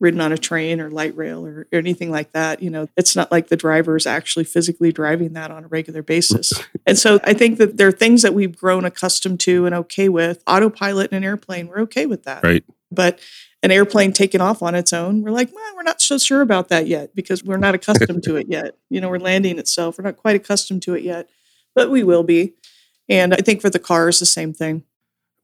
ridden 0.00 0.20
on 0.20 0.32
a 0.32 0.38
train 0.38 0.80
or 0.80 0.90
light 0.90 1.16
rail 1.16 1.46
or, 1.46 1.66
or 1.72 1.78
anything 1.78 2.10
like 2.10 2.32
that, 2.32 2.62
you 2.62 2.68
know, 2.68 2.88
it's 2.96 3.16
not 3.16 3.30
like 3.30 3.48
the 3.48 3.56
driver 3.56 3.96
is 3.96 4.06
actually 4.06 4.44
physically 4.44 4.92
driving 4.92 5.32
that 5.34 5.50
on 5.50 5.64
a 5.64 5.68
regular 5.68 6.02
basis. 6.02 6.52
and 6.86 6.98
so 6.98 7.20
I 7.24 7.32
think 7.32 7.58
that 7.58 7.76
there 7.76 7.88
are 7.88 7.92
things 7.92 8.22
that 8.22 8.34
we've 8.34 8.56
grown 8.56 8.84
accustomed 8.84 9.40
to 9.40 9.66
and 9.66 9.74
okay 9.74 10.08
with. 10.08 10.42
Autopilot 10.46 11.10
in 11.12 11.18
an 11.18 11.24
airplane, 11.24 11.68
we're 11.68 11.80
okay 11.80 12.06
with 12.06 12.24
that. 12.24 12.42
Right. 12.42 12.64
But 12.90 13.20
an 13.64 13.70
airplane 13.70 14.12
taking 14.12 14.42
off 14.42 14.62
on 14.62 14.74
its 14.74 14.92
own, 14.92 15.22
we're 15.22 15.30
like, 15.30 15.52
well, 15.54 15.72
we're 15.74 15.82
not 15.82 16.02
so 16.02 16.18
sure 16.18 16.42
about 16.42 16.68
that 16.68 16.86
yet 16.86 17.14
because 17.14 17.42
we're 17.42 17.56
not 17.56 17.74
accustomed 17.74 18.22
to 18.24 18.36
it 18.36 18.46
yet. 18.46 18.76
You 18.90 19.00
know, 19.00 19.08
we're 19.08 19.18
landing 19.18 19.58
itself. 19.58 19.98
We're 19.98 20.04
not 20.04 20.18
quite 20.18 20.36
accustomed 20.36 20.82
to 20.82 20.94
it 20.94 21.02
yet, 21.02 21.30
but 21.74 21.90
we 21.90 22.04
will 22.04 22.22
be. 22.22 22.52
And 23.08 23.32
I 23.32 23.38
think 23.38 23.62
for 23.62 23.70
the 23.70 23.78
cars, 23.78 24.18
the 24.18 24.26
same 24.26 24.52
thing. 24.52 24.84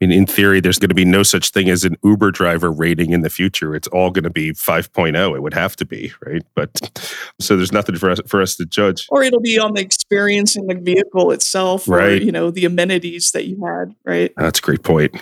I 0.03 0.07
mean, 0.07 0.12
in 0.12 0.27
theory, 0.27 0.61
there's 0.61 0.79
going 0.79 0.91
to 0.91 0.95
be 0.95 1.05
no 1.05 1.23
such 1.23 1.50
thing 1.50 1.71
as 1.71 1.85
an 1.85 1.97
Uber 2.05 2.31
driver 2.31 2.71
rating 2.71 3.12
in 3.12 3.23
the 3.23 3.31
future. 3.31 3.75
It's 3.75 3.89
all 3.89 4.11
going 4.11 4.25
to 4.25 4.31
be 4.31 4.53
5.0. 4.53 5.35
It 5.35 5.43
would 5.43 5.55
have 5.55 5.77
to 5.77 5.87
be, 5.87 6.12
right? 6.25 6.43
But 6.55 7.15
so 7.41 7.57
there's 7.57 7.73
nothing 7.73 7.97
for 7.97 8.11
us 8.11 8.21
for 8.27 8.43
us 8.43 8.57
to 8.57 8.67
judge. 8.67 9.07
Or 9.11 9.23
it'll 9.23 9.41
be 9.41 9.59
on 9.59 9.75
the 9.75 9.81
experience 9.81 10.57
in 10.57 10.67
the 10.67 10.75
vehicle 10.75 11.31
itself, 11.33 11.89
right? 11.89 12.12
Or, 12.12 12.17
you 12.17 12.33
know, 12.33 12.50
the 12.50 12.67
amenities 12.67 13.33
that 13.33 13.47
you 13.47 13.65
had, 13.65 13.95
right? 14.05 14.33
That's 14.37 14.59
a 14.59 14.62
great 14.62 14.83
point. 14.83 15.17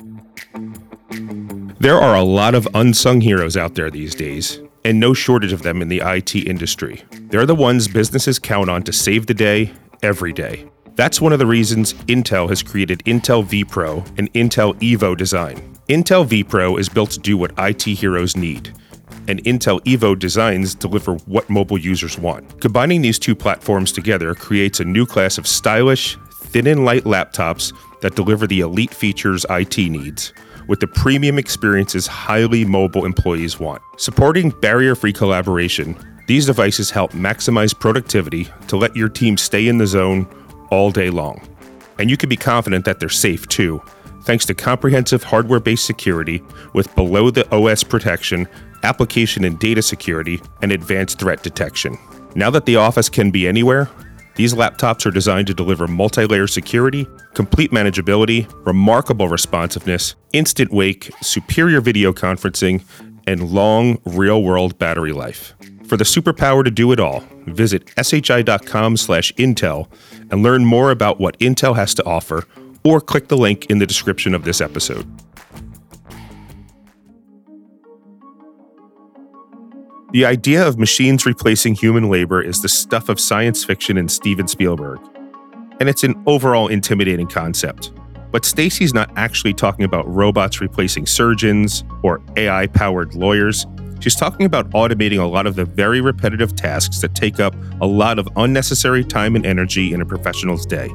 There 1.80 2.00
are 2.00 2.16
a 2.16 2.25
lot 2.25 2.56
of 2.56 2.66
unsung 2.75 3.20
heroes 3.20 3.56
out 3.56 3.76
there 3.76 3.88
these 3.88 4.12
days, 4.12 4.61
and 4.85 4.99
no 4.99 5.14
shortage 5.14 5.52
of 5.52 5.62
them 5.62 5.80
in 5.80 5.87
the 5.87 6.02
IT 6.04 6.35
industry. 6.35 7.04
They're 7.30 7.47
the 7.47 7.54
ones 7.54 7.87
businesses 7.87 8.40
count 8.40 8.68
on 8.68 8.82
to 8.82 8.92
save 8.92 9.26
the 9.26 9.35
day 9.35 9.73
every 10.02 10.32
day. 10.32 10.68
That's 10.97 11.20
one 11.20 11.32
of 11.32 11.38
the 11.38 11.47
reasons 11.47 11.94
Intel 12.08 12.49
has 12.49 12.64
created 12.64 13.04
Intel 13.04 13.44
vPro 13.44 14.04
and 14.18 14.32
Intel 14.32 14.75
Evo 14.80 15.16
design. 15.16 15.78
Intel 15.88 16.26
vPro 16.26 16.80
is 16.80 16.88
built 16.88 17.12
to 17.12 17.20
do 17.20 17.37
what 17.37 17.52
IT 17.58 17.82
heroes 17.82 18.37
need, 18.37 18.75
and 19.28 19.40
Intel 19.44 19.80
Evo 19.85 20.18
designs 20.18 20.75
deliver 20.75 21.14
what 21.26 21.49
mobile 21.49 21.78
users 21.78 22.18
want. 22.18 22.61
Combining 22.61 23.02
these 23.02 23.20
two 23.20 23.37
platforms 23.37 23.92
together 23.92 24.35
creates 24.35 24.80
a 24.80 24.85
new 24.85 25.06
class 25.06 25.38
of 25.38 25.47
stylish, 25.47 26.18
thin 26.32 26.66
and 26.66 26.85
light 26.85 27.04
laptops 27.04 27.73
that 28.00 28.16
deliver 28.16 28.49
the 28.49 28.58
elite 28.58 28.92
features 28.92 29.47
IT 29.49 29.78
needs 29.78 30.32
with 30.69 30.81
the 30.81 30.87
premium 30.87 31.39
experiences 31.39 32.07
highly 32.07 32.65
mobile 32.65 33.05
employees 33.05 33.59
want. 33.59 33.83
Supporting 33.97 34.51
barrier 34.51 34.95
free 34.95 35.13
collaboration, 35.13 35.99
these 36.29 36.47
devices 36.47 36.91
help 36.91 37.13
maximize 37.13 37.77
productivity 37.77 38.49
to 38.69 38.77
let 38.77 38.95
your 38.95 39.09
team 39.09 39.37
stay 39.37 39.67
in 39.67 39.79
the 39.79 39.87
zone 39.87 40.29
all 40.71 40.91
day 40.91 41.11
long. 41.11 41.43
And 41.99 42.09
you 42.11 42.17
can 42.17 42.29
be 42.29 42.37
confident 42.37 42.85
that 42.85 43.01
they're 43.01 43.09
safe 43.09 43.49
too, 43.49 43.83
thanks 44.23 44.45
to 44.47 44.55
comprehensive 44.55 45.25
hardware 45.25 45.59
based 45.59 45.87
security 45.87 46.43
with 46.75 46.95
below 46.95 47.31
the 47.31 47.51
OS 47.53 47.83
protection, 47.83 48.47
application 48.83 49.45
and 49.45 49.59
data 49.59 49.83
security, 49.83 50.41
and 50.63 50.71
advanced 50.71 51.19
threat 51.19 51.43
detection. 51.43 51.99
Now 52.35 52.51
that 52.51 52.67
the 52.67 52.77
office 52.77 53.09
can 53.09 53.31
be 53.31 53.49
anywhere, 53.49 53.89
these 54.38 54.54
laptops 54.54 55.04
are 55.04 55.11
designed 55.11 55.49
to 55.49 55.54
deliver 55.54 55.88
multi 55.88 56.25
layer 56.25 56.47
security, 56.47 57.09
complete 57.35 57.73
manageability, 57.73 58.49
remarkable 58.64 59.26
responsiveness, 59.26 60.14
instant 60.33 60.73
wake, 60.73 61.11
superior 61.21 61.80
video 61.80 62.12
conferencing, 62.12 62.85
and 63.26 63.50
long 63.50 64.00
real 64.04 64.40
world 64.40 64.78
battery 64.78 65.11
life. 65.11 65.54
For 65.88 65.97
the 65.97 66.04
superpower 66.04 66.62
to 66.62 66.71
do 66.71 66.92
it 66.92 67.00
all, 67.00 67.25
visit 67.47 67.90
shi.com 68.00 68.97
slash 68.97 69.33
Intel 69.33 69.88
and 70.30 70.45
learn 70.45 70.64
more 70.64 70.92
about 70.92 71.18
what 71.18 71.37
Intel 71.40 71.75
has 71.75 71.92
to 71.95 72.04
offer 72.04 72.45
or 72.85 73.00
click 73.00 73.26
the 73.26 73.37
link 73.37 73.66
in 73.66 73.78
the 73.78 73.87
description 73.87 74.37
of 74.37 74.45
this 74.45 74.61
episode. 74.61 75.04
The 80.12 80.25
idea 80.25 80.67
of 80.67 80.79
machines 80.79 81.27
replacing 81.27 81.75
human 81.75 82.09
labor 82.09 82.41
is 82.41 82.62
the 82.62 82.69
stuff 82.69 83.11
of 83.11 83.21
science 83.21 83.62
fiction 83.62 83.99
and 83.99 84.11
Steven 84.11 84.49
Spielberg, 84.49 84.99
and 85.81 85.87
it's 85.87 86.03
an 86.03 86.15
overall 86.27 86.69
intimidating 86.69 87.27
concept. 87.27 87.93
But 88.31 88.47
Stacy's 88.47 88.95
not 88.95 89.11
actually 89.17 89.53
talking 89.53 89.85
about 89.85 90.09
robots 90.09 90.62
replacing 90.62 91.05
surgeons 91.05 91.85
or 92.03 92.23
AI 92.38 92.69
powered 92.69 93.15
lawyers. 93.15 93.67
She's 94.00 94.17
talking 94.17 94.47
about 94.47 94.71
automating 94.71 95.21
a 95.21 95.27
lot 95.27 95.47
of 95.47 95.57
the 95.57 95.67
very 95.67 96.00
repetitive 96.00 96.57
tasks 96.57 97.03
that 97.03 97.15
take 97.15 97.38
up 97.38 97.55
a 97.83 97.87
lot 97.87 98.19
of 98.19 98.27
unnecessary 98.37 99.05
time 99.05 99.37
and 99.37 99.45
energy 99.45 99.93
in 99.93 100.00
a 100.00 100.07
professional's 100.07 100.65
day. 100.65 100.88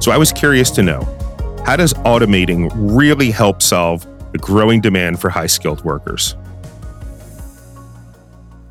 So 0.00 0.12
I 0.12 0.18
was 0.18 0.32
curious 0.32 0.70
to 0.72 0.82
know 0.82 1.00
how 1.64 1.76
does 1.76 1.94
automating 1.94 2.70
really 2.74 3.30
help 3.30 3.62
solve 3.62 4.06
the 4.32 4.38
growing 4.38 4.82
demand 4.82 5.18
for 5.18 5.30
high 5.30 5.46
skilled 5.46 5.82
workers? 5.82 6.36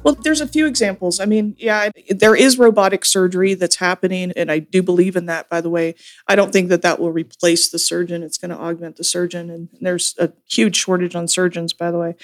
Well, 0.06 0.14
there's 0.14 0.40
a 0.40 0.48
few 0.48 0.68
examples. 0.68 1.20
I 1.20 1.26
mean, 1.26 1.56
yeah, 1.58 1.90
there 2.12 2.36
is 2.36 2.60
robotic 2.60 3.04
surgery 3.04 3.56
that's 3.56 3.78
happening, 3.78 4.32
and 4.36 4.52
I 4.52 4.60
do 4.60 4.84
believe 4.84 5.16
in 5.16 5.26
that, 5.26 5.50
by 5.50 5.62
the 5.62 5.70
way. 5.72 5.96
I 6.28 6.36
don't 6.36 6.54
think 6.54 6.70
that 6.70 6.84
that 6.84 7.00
will 7.00 7.12
replace 7.12 7.70
the 7.70 7.80
surgeon. 7.80 8.22
It's 8.22 8.38
going 8.38 8.52
to 8.52 8.58
augment 8.58 8.98
the 8.98 9.04
surgeon. 9.04 9.50
And 9.50 9.68
there's 9.82 10.14
a 10.20 10.32
huge 10.48 10.76
shortage 10.76 11.16
on 11.16 11.28
surgeons, 11.28 11.74
by 11.74 11.90
the 11.90 11.98
way. 11.98 12.16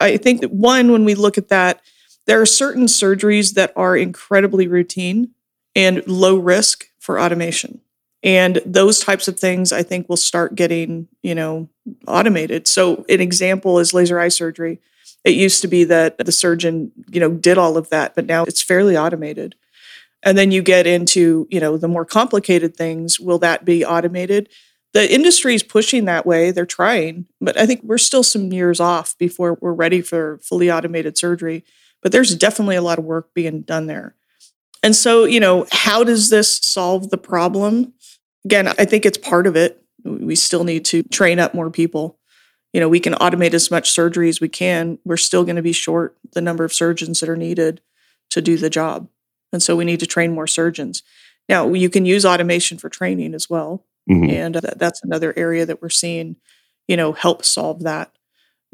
I 0.00 0.16
think 0.16 0.40
that 0.40 0.50
one, 0.50 0.90
when 0.90 1.04
we 1.04 1.14
look 1.14 1.36
at 1.36 1.48
that, 1.48 1.82
there 2.24 2.40
are 2.40 2.46
certain 2.46 2.86
surgeries 2.86 3.52
that 3.52 3.70
are 3.76 3.98
incredibly 3.98 4.66
routine 4.66 5.32
and 5.74 6.06
low 6.08 6.38
risk 6.38 6.86
for 6.98 7.20
automation. 7.20 7.82
And 8.22 8.62
those 8.64 9.00
types 9.00 9.28
of 9.28 9.38
things 9.38 9.72
I 9.72 9.82
think 9.82 10.08
will 10.08 10.16
start 10.16 10.54
getting, 10.54 11.06
you 11.22 11.34
know, 11.34 11.68
automated. 12.08 12.66
So 12.66 13.04
an 13.10 13.20
example 13.20 13.78
is 13.78 13.92
laser 13.92 14.18
eye 14.18 14.28
surgery 14.28 14.80
it 15.26 15.34
used 15.34 15.60
to 15.62 15.68
be 15.68 15.82
that 15.82 16.18
the 16.18 16.30
surgeon, 16.30 16.92
you 17.10 17.18
know, 17.18 17.32
did 17.32 17.58
all 17.58 17.76
of 17.76 17.90
that, 17.90 18.14
but 18.14 18.26
now 18.26 18.44
it's 18.44 18.62
fairly 18.62 18.96
automated. 18.96 19.56
And 20.22 20.38
then 20.38 20.52
you 20.52 20.62
get 20.62 20.86
into, 20.86 21.48
you 21.50 21.58
know, 21.58 21.76
the 21.76 21.88
more 21.88 22.04
complicated 22.04 22.76
things. 22.76 23.18
Will 23.18 23.38
that 23.40 23.64
be 23.64 23.84
automated? 23.84 24.48
The 24.94 25.12
industry 25.12 25.56
is 25.56 25.64
pushing 25.64 26.04
that 26.04 26.26
way. 26.26 26.52
They're 26.52 26.64
trying, 26.64 27.26
but 27.40 27.58
I 27.58 27.66
think 27.66 27.82
we're 27.82 27.98
still 27.98 28.22
some 28.22 28.52
years 28.52 28.78
off 28.78 29.18
before 29.18 29.58
we're 29.60 29.72
ready 29.72 30.00
for 30.00 30.38
fully 30.44 30.70
automated 30.70 31.18
surgery. 31.18 31.64
But 32.02 32.12
there's 32.12 32.36
definitely 32.36 32.76
a 32.76 32.82
lot 32.82 33.00
of 33.00 33.04
work 33.04 33.34
being 33.34 33.62
done 33.62 33.86
there. 33.86 34.14
And 34.84 34.94
so, 34.94 35.24
you 35.24 35.40
know, 35.40 35.66
how 35.72 36.04
does 36.04 36.30
this 36.30 36.58
solve 36.62 37.10
the 37.10 37.18
problem? 37.18 37.94
Again, 38.44 38.68
I 38.68 38.84
think 38.84 39.04
it's 39.04 39.18
part 39.18 39.48
of 39.48 39.56
it. 39.56 39.82
We 40.04 40.36
still 40.36 40.62
need 40.62 40.84
to 40.86 41.02
train 41.02 41.40
up 41.40 41.52
more 41.52 41.70
people 41.70 42.16
you 42.76 42.80
know, 42.80 42.90
we 42.90 43.00
can 43.00 43.14
automate 43.14 43.54
as 43.54 43.70
much 43.70 43.90
surgery 43.90 44.28
as 44.28 44.38
we 44.38 44.50
can. 44.50 44.98
We're 45.02 45.16
still 45.16 45.44
going 45.44 45.56
to 45.56 45.62
be 45.62 45.72
short 45.72 46.14
the 46.34 46.42
number 46.42 46.62
of 46.62 46.74
surgeons 46.74 47.20
that 47.20 47.28
are 47.30 47.34
needed 47.34 47.80
to 48.28 48.42
do 48.42 48.58
the 48.58 48.68
job. 48.68 49.08
And 49.50 49.62
so 49.62 49.74
we 49.74 49.86
need 49.86 50.00
to 50.00 50.06
train 50.06 50.34
more 50.34 50.46
surgeons. 50.46 51.02
Now, 51.48 51.72
you 51.72 51.88
can 51.88 52.04
use 52.04 52.26
automation 52.26 52.76
for 52.76 52.90
training 52.90 53.32
as 53.32 53.48
well. 53.48 53.86
Mm-hmm. 54.10 54.28
And 54.28 54.54
th- 54.60 54.74
that's 54.76 55.02
another 55.02 55.32
area 55.38 55.64
that 55.64 55.80
we're 55.80 55.88
seeing, 55.88 56.36
you 56.86 56.98
know, 56.98 57.12
help 57.12 57.46
solve 57.46 57.82
that. 57.84 58.12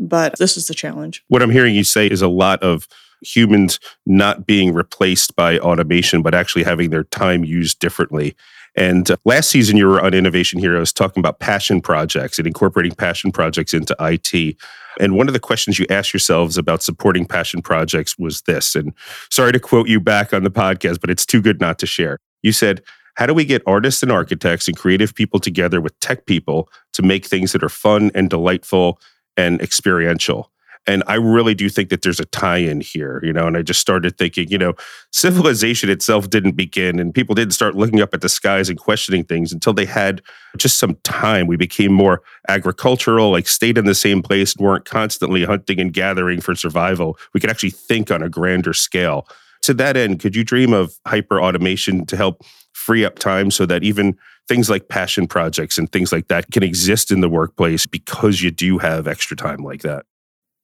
But 0.00 0.36
this 0.36 0.56
is 0.56 0.66
the 0.66 0.74
challenge. 0.74 1.22
What 1.28 1.40
I'm 1.40 1.50
hearing 1.50 1.76
you 1.76 1.84
say 1.84 2.08
is 2.08 2.22
a 2.22 2.28
lot 2.28 2.60
of 2.60 2.88
humans 3.22 3.78
not 4.04 4.46
being 4.46 4.74
replaced 4.74 5.36
by 5.36 5.60
automation, 5.60 6.22
but 6.22 6.34
actually 6.34 6.64
having 6.64 6.90
their 6.90 7.04
time 7.04 7.44
used 7.44 7.78
differently. 7.78 8.34
And 8.74 9.10
uh, 9.10 9.16
last 9.24 9.50
season, 9.50 9.76
you 9.76 9.86
were 9.86 10.00
on 10.00 10.14
Innovation 10.14 10.58
Heroes 10.58 10.92
talking 10.92 11.20
about 11.20 11.40
passion 11.40 11.80
projects 11.80 12.38
and 12.38 12.46
incorporating 12.46 12.94
passion 12.94 13.30
projects 13.32 13.74
into 13.74 13.94
IT. 14.00 14.56
And 15.00 15.16
one 15.16 15.28
of 15.28 15.34
the 15.34 15.40
questions 15.40 15.78
you 15.78 15.86
asked 15.90 16.12
yourselves 16.12 16.56
about 16.56 16.82
supporting 16.82 17.26
passion 17.26 17.62
projects 17.62 18.18
was 18.18 18.42
this. 18.42 18.74
And 18.74 18.92
sorry 19.30 19.52
to 19.52 19.60
quote 19.60 19.88
you 19.88 20.00
back 20.00 20.32
on 20.32 20.44
the 20.44 20.50
podcast, 20.50 21.00
but 21.00 21.10
it's 21.10 21.26
too 21.26 21.42
good 21.42 21.60
not 21.60 21.78
to 21.80 21.86
share. 21.86 22.18
You 22.42 22.52
said, 22.52 22.82
how 23.14 23.26
do 23.26 23.34
we 23.34 23.44
get 23.44 23.62
artists 23.66 24.02
and 24.02 24.10
architects 24.10 24.68
and 24.68 24.76
creative 24.76 25.14
people 25.14 25.38
together 25.38 25.80
with 25.80 25.98
tech 26.00 26.24
people 26.26 26.68
to 26.94 27.02
make 27.02 27.26
things 27.26 27.52
that 27.52 27.62
are 27.62 27.68
fun 27.68 28.10
and 28.14 28.30
delightful 28.30 28.98
and 29.36 29.60
experiential? 29.60 30.50
And 30.86 31.04
I 31.06 31.14
really 31.14 31.54
do 31.54 31.68
think 31.68 31.90
that 31.90 32.02
there's 32.02 32.18
a 32.18 32.24
tie 32.26 32.56
in 32.56 32.80
here, 32.80 33.20
you 33.22 33.32
know. 33.32 33.46
And 33.46 33.56
I 33.56 33.62
just 33.62 33.80
started 33.80 34.18
thinking, 34.18 34.48
you 34.48 34.58
know, 34.58 34.74
civilization 35.12 35.88
itself 35.88 36.28
didn't 36.28 36.56
begin 36.56 36.98
and 36.98 37.14
people 37.14 37.34
didn't 37.34 37.54
start 37.54 37.76
looking 37.76 38.00
up 38.00 38.14
at 38.14 38.20
the 38.20 38.28
skies 38.28 38.68
and 38.68 38.78
questioning 38.78 39.24
things 39.24 39.52
until 39.52 39.72
they 39.72 39.84
had 39.84 40.22
just 40.56 40.78
some 40.78 40.96
time. 41.04 41.46
We 41.46 41.56
became 41.56 41.92
more 41.92 42.22
agricultural, 42.48 43.30
like 43.30 43.46
stayed 43.46 43.78
in 43.78 43.84
the 43.84 43.94
same 43.94 44.22
place 44.22 44.56
and 44.56 44.66
weren't 44.66 44.84
constantly 44.84 45.44
hunting 45.44 45.78
and 45.80 45.92
gathering 45.92 46.40
for 46.40 46.54
survival. 46.56 47.16
We 47.32 47.40
could 47.40 47.50
actually 47.50 47.70
think 47.70 48.10
on 48.10 48.22
a 48.22 48.28
grander 48.28 48.74
scale. 48.74 49.28
To 49.62 49.74
that 49.74 49.96
end, 49.96 50.18
could 50.18 50.34
you 50.34 50.42
dream 50.42 50.72
of 50.72 50.98
hyper 51.06 51.40
automation 51.40 52.04
to 52.06 52.16
help 52.16 52.42
free 52.72 53.04
up 53.04 53.20
time 53.20 53.52
so 53.52 53.64
that 53.66 53.84
even 53.84 54.16
things 54.48 54.68
like 54.68 54.88
passion 54.88 55.28
projects 55.28 55.78
and 55.78 55.90
things 55.92 56.10
like 56.12 56.26
that 56.26 56.50
can 56.50 56.64
exist 56.64 57.12
in 57.12 57.20
the 57.20 57.28
workplace 57.28 57.86
because 57.86 58.42
you 58.42 58.50
do 58.50 58.78
have 58.78 59.06
extra 59.06 59.36
time 59.36 59.62
like 59.62 59.82
that? 59.82 60.04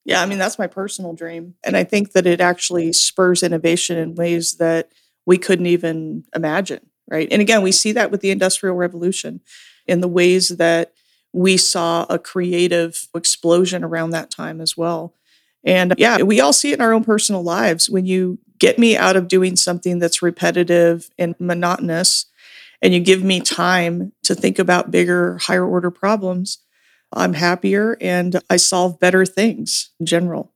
Yeah, 0.04 0.22
I 0.22 0.26
mean, 0.26 0.38
that's 0.38 0.58
my 0.58 0.66
personal 0.66 1.12
dream. 1.12 1.54
And 1.64 1.76
I 1.76 1.84
think 1.84 2.12
that 2.12 2.26
it 2.26 2.40
actually 2.40 2.92
spurs 2.92 3.42
innovation 3.42 3.98
in 3.98 4.14
ways 4.14 4.56
that 4.56 4.90
we 5.26 5.36
couldn't 5.38 5.66
even 5.66 6.24
imagine, 6.34 6.80
right? 7.10 7.28
And 7.30 7.42
again, 7.42 7.62
we 7.62 7.72
see 7.72 7.92
that 7.92 8.10
with 8.10 8.20
the 8.20 8.30
Industrial 8.30 8.74
Revolution 8.74 9.40
in 9.86 10.00
the 10.00 10.08
ways 10.08 10.48
that 10.48 10.92
we 11.32 11.56
saw 11.56 12.06
a 12.08 12.18
creative 12.18 13.08
explosion 13.14 13.84
around 13.84 14.10
that 14.10 14.30
time 14.30 14.60
as 14.60 14.76
well. 14.76 15.14
And 15.64 15.94
yeah, 15.98 16.22
we 16.22 16.40
all 16.40 16.52
see 16.54 16.70
it 16.70 16.74
in 16.74 16.80
our 16.80 16.92
own 16.94 17.04
personal 17.04 17.42
lives. 17.42 17.90
When 17.90 18.06
you 18.06 18.38
get 18.58 18.78
me 18.78 18.96
out 18.96 19.16
of 19.16 19.28
doing 19.28 19.56
something 19.56 19.98
that's 19.98 20.22
repetitive 20.22 21.10
and 21.18 21.34
monotonous, 21.38 22.26
and 22.80 22.94
you 22.94 23.00
give 23.00 23.22
me 23.24 23.40
time 23.40 24.12
to 24.22 24.34
think 24.34 24.58
about 24.58 24.90
bigger, 24.90 25.38
higher 25.38 25.66
order 25.66 25.90
problems, 25.90 26.58
I'm 27.12 27.34
happier 27.34 27.96
and 28.00 28.40
I 28.50 28.56
solve 28.56 29.00
better 29.00 29.24
things 29.24 29.90
in 29.98 30.06
general. 30.06 30.52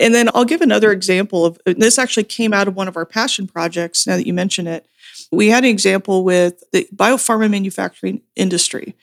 And 0.00 0.14
then 0.14 0.30
I'll 0.34 0.44
give 0.44 0.62
another 0.62 0.92
example 0.92 1.44
of 1.44 1.58
this 1.66 1.98
actually 1.98 2.24
came 2.24 2.52
out 2.52 2.68
of 2.68 2.74
one 2.74 2.88
of 2.88 2.96
our 2.96 3.06
passion 3.06 3.46
projects 3.46 4.06
now 4.06 4.16
that 4.16 4.26
you 4.26 4.32
mention 4.32 4.66
it. 4.66 4.86
We 5.30 5.48
had 5.48 5.64
an 5.64 5.70
example 5.70 6.24
with 6.24 6.64
the 6.72 6.88
biopharma 6.94 7.50
manufacturing 7.50 8.22
industry. 8.34 8.94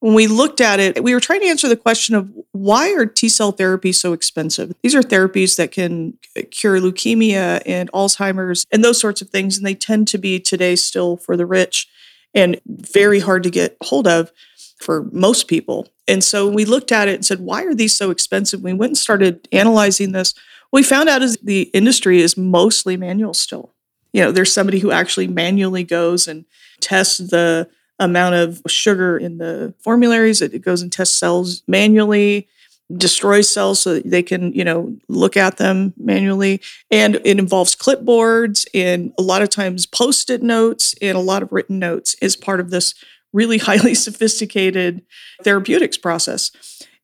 When 0.00 0.14
we 0.14 0.28
looked 0.28 0.60
at 0.60 0.78
it, 0.78 1.02
we 1.02 1.12
were 1.12 1.20
trying 1.20 1.40
to 1.40 1.48
answer 1.48 1.68
the 1.68 1.76
question 1.76 2.14
of 2.14 2.30
why 2.52 2.92
are 2.92 3.04
T 3.04 3.28
cell 3.28 3.52
therapies 3.52 3.96
so 3.96 4.12
expensive? 4.12 4.72
These 4.82 4.94
are 4.94 5.02
therapies 5.02 5.56
that 5.56 5.72
can 5.72 6.16
cure 6.50 6.78
leukemia 6.78 7.62
and 7.66 7.90
Alzheimer's 7.92 8.64
and 8.70 8.84
those 8.84 9.00
sorts 9.00 9.22
of 9.22 9.30
things. 9.30 9.56
And 9.56 9.66
they 9.66 9.74
tend 9.74 10.06
to 10.08 10.18
be 10.18 10.38
today 10.38 10.76
still 10.76 11.16
for 11.16 11.36
the 11.36 11.46
rich 11.46 11.88
and 12.32 12.60
very 12.66 13.18
hard 13.18 13.42
to 13.42 13.50
get 13.50 13.76
hold 13.82 14.06
of 14.06 14.30
for 14.78 15.08
most 15.12 15.48
people. 15.48 15.88
And 16.06 16.22
so 16.22 16.48
we 16.48 16.64
looked 16.64 16.92
at 16.92 17.08
it 17.08 17.14
and 17.14 17.26
said, 17.26 17.40
why 17.40 17.64
are 17.64 17.74
these 17.74 17.94
so 17.94 18.10
expensive? 18.10 18.62
We 18.62 18.72
went 18.72 18.90
and 18.90 18.98
started 18.98 19.48
analyzing 19.52 20.12
this. 20.12 20.34
We 20.72 20.82
found 20.82 21.08
out 21.08 21.22
is 21.22 21.36
the 21.42 21.62
industry 21.74 22.20
is 22.20 22.36
mostly 22.36 22.96
manual 22.96 23.34
still. 23.34 23.74
You 24.12 24.22
know, 24.22 24.32
there's 24.32 24.52
somebody 24.52 24.78
who 24.78 24.90
actually 24.90 25.26
manually 25.26 25.84
goes 25.84 26.28
and 26.28 26.44
tests 26.80 27.18
the 27.18 27.68
amount 27.98 28.36
of 28.36 28.62
sugar 28.66 29.18
in 29.18 29.38
the 29.38 29.74
formularies. 29.80 30.40
It 30.40 30.62
goes 30.62 30.82
and 30.82 30.92
tests 30.92 31.16
cells 31.16 31.62
manually, 31.66 32.48
destroys 32.96 33.48
cells 33.48 33.80
so 33.80 33.98
they 33.98 34.22
can, 34.22 34.52
you 34.52 34.64
know, 34.64 34.96
look 35.08 35.36
at 35.36 35.58
them 35.58 35.92
manually. 35.98 36.60
And 36.90 37.16
it 37.16 37.38
involves 37.38 37.76
clipboards 37.76 38.66
and 38.72 39.12
a 39.18 39.22
lot 39.22 39.42
of 39.42 39.50
times 39.50 39.84
post-it 39.84 40.42
notes 40.42 40.94
and 41.02 41.16
a 41.16 41.20
lot 41.20 41.42
of 41.42 41.52
written 41.52 41.78
notes 41.78 42.14
is 42.22 42.36
part 42.36 42.60
of 42.60 42.70
this 42.70 42.94
really 43.32 43.58
highly 43.68 43.94
sophisticated 43.94 45.04
therapeutics 45.42 45.98
process. 45.98 46.50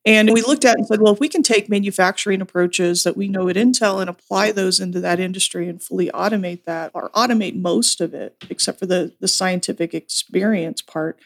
And 0.06 0.30
we 0.34 0.42
looked 0.42 0.66
at 0.66 0.76
and 0.76 0.86
said, 0.86 1.00
well, 1.00 1.14
if 1.14 1.20
we 1.20 1.30
can 1.30 1.42
take 1.42 1.70
manufacturing 1.70 2.42
approaches 2.42 3.04
that 3.04 3.16
we 3.16 3.26
know 3.26 3.48
at 3.48 3.56
Intel 3.56 4.02
and 4.02 4.10
apply 4.10 4.52
those 4.52 4.78
into 4.78 5.00
that 5.00 5.18
industry 5.18 5.66
and 5.66 5.82
fully 5.82 6.10
automate 6.10 6.64
that, 6.64 6.90
or 6.92 7.08
automate 7.10 7.56
most 7.56 8.02
of 8.02 8.12
it, 8.12 8.36
except 8.50 8.78
for 8.78 8.84
the, 8.84 9.14
the 9.20 9.28
scientific 9.28 9.94
experience 9.94 10.82
part, 10.82 11.18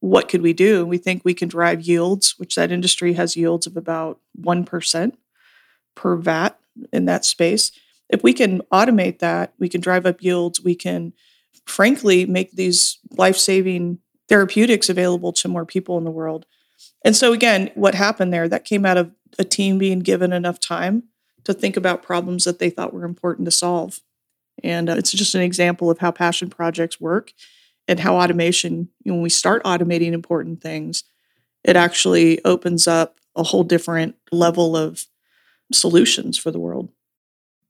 what 0.00 0.28
could 0.28 0.42
we 0.42 0.52
do? 0.52 0.80
And 0.80 0.88
we 0.88 0.98
think 0.98 1.24
we 1.24 1.34
can 1.34 1.48
drive 1.48 1.82
yields, 1.82 2.34
which 2.36 2.56
that 2.56 2.72
industry 2.72 3.12
has 3.12 3.36
yields 3.36 3.66
of 3.66 3.76
about 3.76 4.18
1% 4.40 5.12
per 5.94 6.16
vat 6.16 6.58
in 6.92 7.04
that 7.04 7.24
space. 7.24 7.70
If 8.08 8.24
we 8.24 8.32
can 8.32 8.60
automate 8.72 9.20
that, 9.20 9.54
we 9.58 9.68
can 9.68 9.80
drive 9.80 10.04
up 10.04 10.22
yields, 10.22 10.60
we 10.60 10.74
can 10.74 11.12
frankly 11.64 12.26
make 12.26 12.52
these 12.52 12.98
life 13.16 13.36
saving 13.36 13.98
therapeutics 14.28 14.88
available 14.88 15.32
to 15.32 15.48
more 15.48 15.64
people 15.64 15.98
in 15.98 16.04
the 16.04 16.10
world 16.10 16.46
and 17.04 17.16
so, 17.16 17.32
again, 17.32 17.70
what 17.74 17.94
happened 17.94 18.32
there, 18.32 18.48
that 18.48 18.64
came 18.64 18.84
out 18.84 18.96
of 18.96 19.12
a 19.38 19.44
team 19.44 19.78
being 19.78 20.00
given 20.00 20.32
enough 20.32 20.60
time 20.60 21.04
to 21.44 21.52
think 21.52 21.76
about 21.76 22.02
problems 22.02 22.44
that 22.44 22.58
they 22.58 22.70
thought 22.70 22.92
were 22.92 23.04
important 23.04 23.44
to 23.46 23.52
solve. 23.52 24.00
And 24.64 24.88
uh, 24.88 24.94
it's 24.94 25.12
just 25.12 25.34
an 25.34 25.42
example 25.42 25.90
of 25.90 25.98
how 25.98 26.10
passion 26.10 26.50
projects 26.50 27.00
work 27.00 27.32
and 27.86 28.00
how 28.00 28.16
automation, 28.16 28.88
you 29.04 29.12
know, 29.12 29.14
when 29.14 29.22
we 29.22 29.28
start 29.28 29.62
automating 29.64 30.12
important 30.12 30.60
things, 30.60 31.04
it 31.62 31.76
actually 31.76 32.44
opens 32.44 32.88
up 32.88 33.20
a 33.36 33.42
whole 33.42 33.64
different 33.64 34.16
level 34.32 34.76
of 34.76 35.06
solutions 35.72 36.38
for 36.38 36.50
the 36.50 36.58
world. 36.58 36.88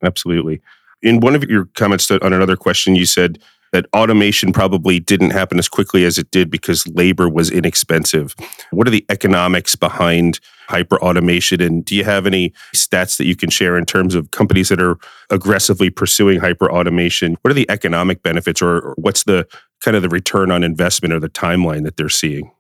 Absolutely. 0.03 0.63
In 1.03 1.21
one 1.21 1.35
of 1.35 1.45
your 1.45 1.67
comments 1.75 2.11
on 2.11 2.33
another 2.33 2.57
question, 2.57 2.95
you 2.95 3.05
said 3.05 3.39
that 3.73 3.87
automation 3.95 4.53
probably 4.53 5.01
didn't 5.01 5.31
happen 5.31 5.59
as 5.59 5.69
quickly 5.69 6.05
as 6.05 6.19
it 6.19 6.31
did 6.31 6.51
because 6.51 6.87
labor 6.89 7.29
was 7.29 7.51
inexpensive. 7.51 8.35
What 8.71 8.87
are 8.87 8.91
the 8.91 9.05
economics 9.09 9.77
behind 9.77 10.41
hyper 10.69 11.01
automation? 11.03 11.61
And 11.61 11.85
do 11.85 11.95
you 11.95 12.05
have 12.05 12.27
any 12.27 12.53
stats 12.75 13.19
that 13.19 13.27
you 13.27 13.37
can 13.37 13.51
share 13.51 13.77
in 13.77 13.85
terms 13.85 14.15
of 14.15 14.31
companies 14.31 14.69
that 14.69 14.81
are 14.81 14.99
aggressively 15.31 15.91
pursuing 15.91 16.41
hyper 16.41 16.71
automation? 16.71 17.37
What 17.43 17.51
are 17.51 17.55
the 17.55 17.71
economic 17.71 18.23
benefits 18.23 18.63
or 18.63 18.95
what's 18.97 19.25
the 19.25 19.47
kind 19.81 19.97
of 19.97 20.03
the 20.03 20.09
return 20.09 20.51
on 20.51 20.65
investment 20.65 21.13
or 21.13 21.21
the 21.21 21.29
timeline 21.29 21.85
that 21.85 21.97
they're 21.97 22.09
seeing? 22.09 22.51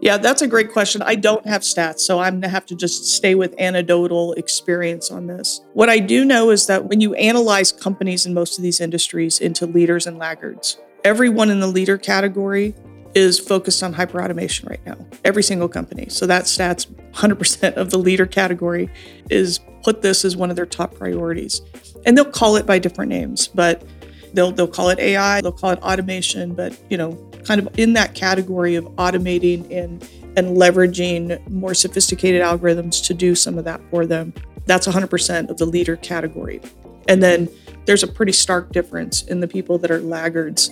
Yeah, 0.00 0.16
that's 0.16 0.40
a 0.40 0.46
great 0.46 0.72
question. 0.72 1.02
I 1.02 1.14
don't 1.14 1.46
have 1.46 1.60
stats, 1.60 2.00
so 2.00 2.20
I'm 2.20 2.34
going 2.34 2.42
to 2.42 2.48
have 2.48 2.64
to 2.66 2.74
just 2.74 3.04
stay 3.04 3.34
with 3.34 3.54
anecdotal 3.58 4.32
experience 4.34 5.10
on 5.10 5.26
this. 5.26 5.60
What 5.74 5.90
I 5.90 5.98
do 5.98 6.24
know 6.24 6.50
is 6.50 6.66
that 6.68 6.86
when 6.86 7.02
you 7.02 7.14
analyze 7.14 7.70
companies 7.70 8.24
in 8.24 8.32
most 8.32 8.56
of 8.56 8.62
these 8.62 8.80
industries 8.80 9.40
into 9.40 9.66
leaders 9.66 10.06
and 10.06 10.18
laggards, 10.18 10.78
everyone 11.04 11.50
in 11.50 11.60
the 11.60 11.66
leader 11.66 11.98
category 11.98 12.74
is 13.14 13.38
focused 13.38 13.82
on 13.82 13.92
hyperautomation 13.92 14.70
right 14.70 14.84
now. 14.86 14.96
Every 15.24 15.42
single 15.42 15.68
company. 15.68 16.08
So 16.08 16.26
that 16.26 16.44
stats 16.44 16.86
100% 17.12 17.74
of 17.74 17.90
the 17.90 17.98
leader 17.98 18.26
category 18.26 18.88
is 19.28 19.60
put 19.82 20.00
this 20.00 20.24
as 20.24 20.36
one 20.36 20.48
of 20.48 20.56
their 20.56 20.66
top 20.66 20.94
priorities. 20.94 21.60
And 22.06 22.16
they'll 22.16 22.24
call 22.24 22.56
it 22.56 22.66
by 22.66 22.78
different 22.78 23.10
names, 23.10 23.48
but 23.48 23.84
they'll 24.32 24.52
they'll 24.52 24.68
call 24.68 24.90
it 24.90 24.98
AI, 24.98 25.40
they'll 25.40 25.52
call 25.52 25.70
it 25.70 25.82
automation, 25.82 26.54
but 26.54 26.76
you 26.88 26.96
know, 26.96 27.29
kind 27.44 27.60
of 27.60 27.78
in 27.78 27.92
that 27.94 28.14
category 28.14 28.74
of 28.74 28.84
automating 28.96 29.70
and 29.70 30.08
and 30.36 30.56
leveraging 30.56 31.48
more 31.50 31.74
sophisticated 31.74 32.40
algorithms 32.40 33.04
to 33.04 33.14
do 33.14 33.34
some 33.34 33.58
of 33.58 33.64
that 33.64 33.80
for 33.90 34.06
them. 34.06 34.32
That's 34.66 34.86
100% 34.86 35.50
of 35.50 35.58
the 35.58 35.66
leader 35.66 35.96
category. 35.96 36.60
And 37.08 37.22
then 37.22 37.48
there's 37.86 38.02
a 38.02 38.06
pretty 38.06 38.32
stark 38.32 38.70
difference 38.70 39.22
in 39.22 39.40
the 39.40 39.48
people 39.48 39.78
that 39.78 39.90
are 39.90 40.00
laggards 40.00 40.70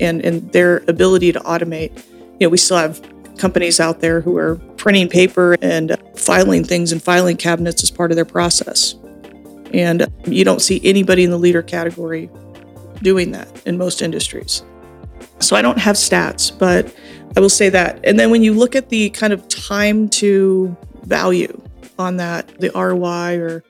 and, 0.00 0.24
and 0.24 0.50
their 0.52 0.78
ability 0.88 1.32
to 1.32 1.40
automate. 1.40 1.94
You 2.40 2.46
know, 2.46 2.48
we 2.48 2.56
still 2.56 2.78
have 2.78 3.02
companies 3.36 3.80
out 3.80 4.00
there 4.00 4.20
who 4.20 4.36
are 4.36 4.56
printing 4.76 5.08
paper 5.08 5.56
and 5.60 5.96
filing 6.16 6.64
things 6.64 6.92
in 6.92 7.00
filing 7.00 7.36
cabinets 7.36 7.82
as 7.82 7.90
part 7.90 8.10
of 8.10 8.16
their 8.16 8.24
process. 8.24 8.94
And 9.72 10.06
you 10.26 10.44
don't 10.44 10.62
see 10.62 10.80
anybody 10.84 11.24
in 11.24 11.30
the 11.30 11.38
leader 11.38 11.62
category 11.62 12.30
doing 13.02 13.32
that 13.32 13.48
in 13.66 13.76
most 13.76 14.00
industries. 14.02 14.62
So 15.44 15.56
I 15.56 15.62
don't 15.62 15.78
have 15.78 15.96
stats, 15.96 16.56
but 16.56 16.94
I 17.36 17.40
will 17.40 17.48
say 17.48 17.68
that. 17.68 18.00
And 18.04 18.18
then 18.18 18.30
when 18.30 18.42
you 18.42 18.54
look 18.54 18.74
at 18.74 18.88
the 18.88 19.10
kind 19.10 19.32
of 19.32 19.46
time 19.48 20.08
to 20.10 20.76
value 21.02 21.60
on 21.98 22.16
that, 22.16 22.60
the 22.60 22.70
ROI 22.70 23.38
or 23.38 23.64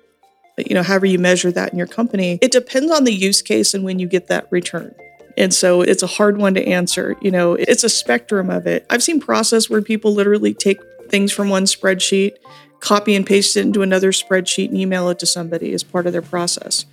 you 0.57 0.75
know, 0.75 0.83
however 0.83 1.07
you 1.07 1.19
measure 1.19 1.51
that 1.51 1.73
in 1.73 1.79
your 1.79 1.87
company, 1.87 2.39
it 2.41 2.53
depends 2.53 2.93
on 2.93 3.05
the 3.05 3.13
use 3.13 3.43
case 3.43 3.75
and 3.75 3.85
when 3.85 3.99
you 3.99 4.07
get 4.07 4.29
that 4.29 4.47
return. 4.51 4.95
And 5.37 5.53
so 5.53 5.83
it's 5.83 6.03
a 6.03 6.07
hard 6.07 6.39
one 6.39 6.55
to 6.55 6.65
answer. 6.65 7.17
You 7.21 7.33
know, 7.33 7.55
it's 7.55 7.83
a 7.83 7.89
spectrum 7.89 8.51
of 8.51 8.67
it. 8.67 8.87
I've 8.89 9.03
seen 9.03 9.21
process 9.21 9.69
where 9.69 9.83
people 9.83 10.15
literally 10.15 10.55
take 10.55 10.79
things 11.09 11.33
from 11.33 11.49
one 11.49 11.65
spreadsheet, 11.65 12.37
copy 12.85 13.15
and 13.15 13.27
paste 13.27 13.57
it 13.57 13.63
into 13.63 13.83
another 13.83 14.13
spreadsheet 14.13 14.69
and 14.69 14.77
email 14.77 15.09
it 15.09 15.19
to 15.19 15.27
somebody 15.27 15.73
as 15.73 15.83
part 15.83 16.07
of 16.07 16.13
their 16.13 16.23
process. 16.23 16.85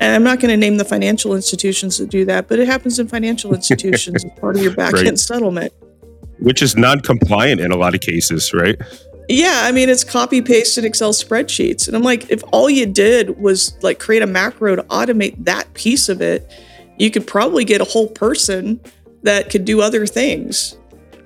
And 0.00 0.14
I'm 0.14 0.24
not 0.24 0.40
going 0.40 0.50
to 0.50 0.56
name 0.56 0.76
the 0.76 0.84
financial 0.84 1.34
institutions 1.34 1.98
that 1.98 2.10
do 2.10 2.24
that, 2.24 2.48
but 2.48 2.58
it 2.58 2.66
happens 2.66 2.98
in 2.98 3.06
financial 3.08 3.54
institutions 3.54 4.24
as 4.24 4.30
part 4.40 4.56
of 4.56 4.62
your 4.62 4.74
back 4.74 4.94
end 4.94 5.06
right. 5.06 5.18
settlement. 5.18 5.72
Which 6.40 6.60
is 6.62 6.76
non 6.76 7.00
compliant 7.00 7.60
in 7.60 7.70
a 7.70 7.76
lot 7.76 7.94
of 7.94 8.00
cases, 8.00 8.52
right? 8.52 8.76
Yeah, 9.28 9.62
I 9.64 9.72
mean, 9.72 9.88
it's 9.88 10.04
copy 10.04 10.42
paste 10.42 10.78
in 10.78 10.84
Excel 10.84 11.12
spreadsheets. 11.12 11.86
And 11.86 11.96
I'm 11.96 12.02
like, 12.02 12.30
if 12.30 12.42
all 12.52 12.68
you 12.68 12.86
did 12.86 13.38
was 13.40 13.76
like 13.82 13.98
create 13.98 14.22
a 14.22 14.26
macro 14.26 14.76
to 14.76 14.82
automate 14.84 15.44
that 15.44 15.72
piece 15.74 16.08
of 16.08 16.20
it, 16.20 16.52
you 16.98 17.10
could 17.10 17.26
probably 17.26 17.64
get 17.64 17.80
a 17.80 17.84
whole 17.84 18.08
person 18.08 18.80
that 19.22 19.50
could 19.50 19.64
do 19.64 19.80
other 19.80 20.06
things. 20.06 20.76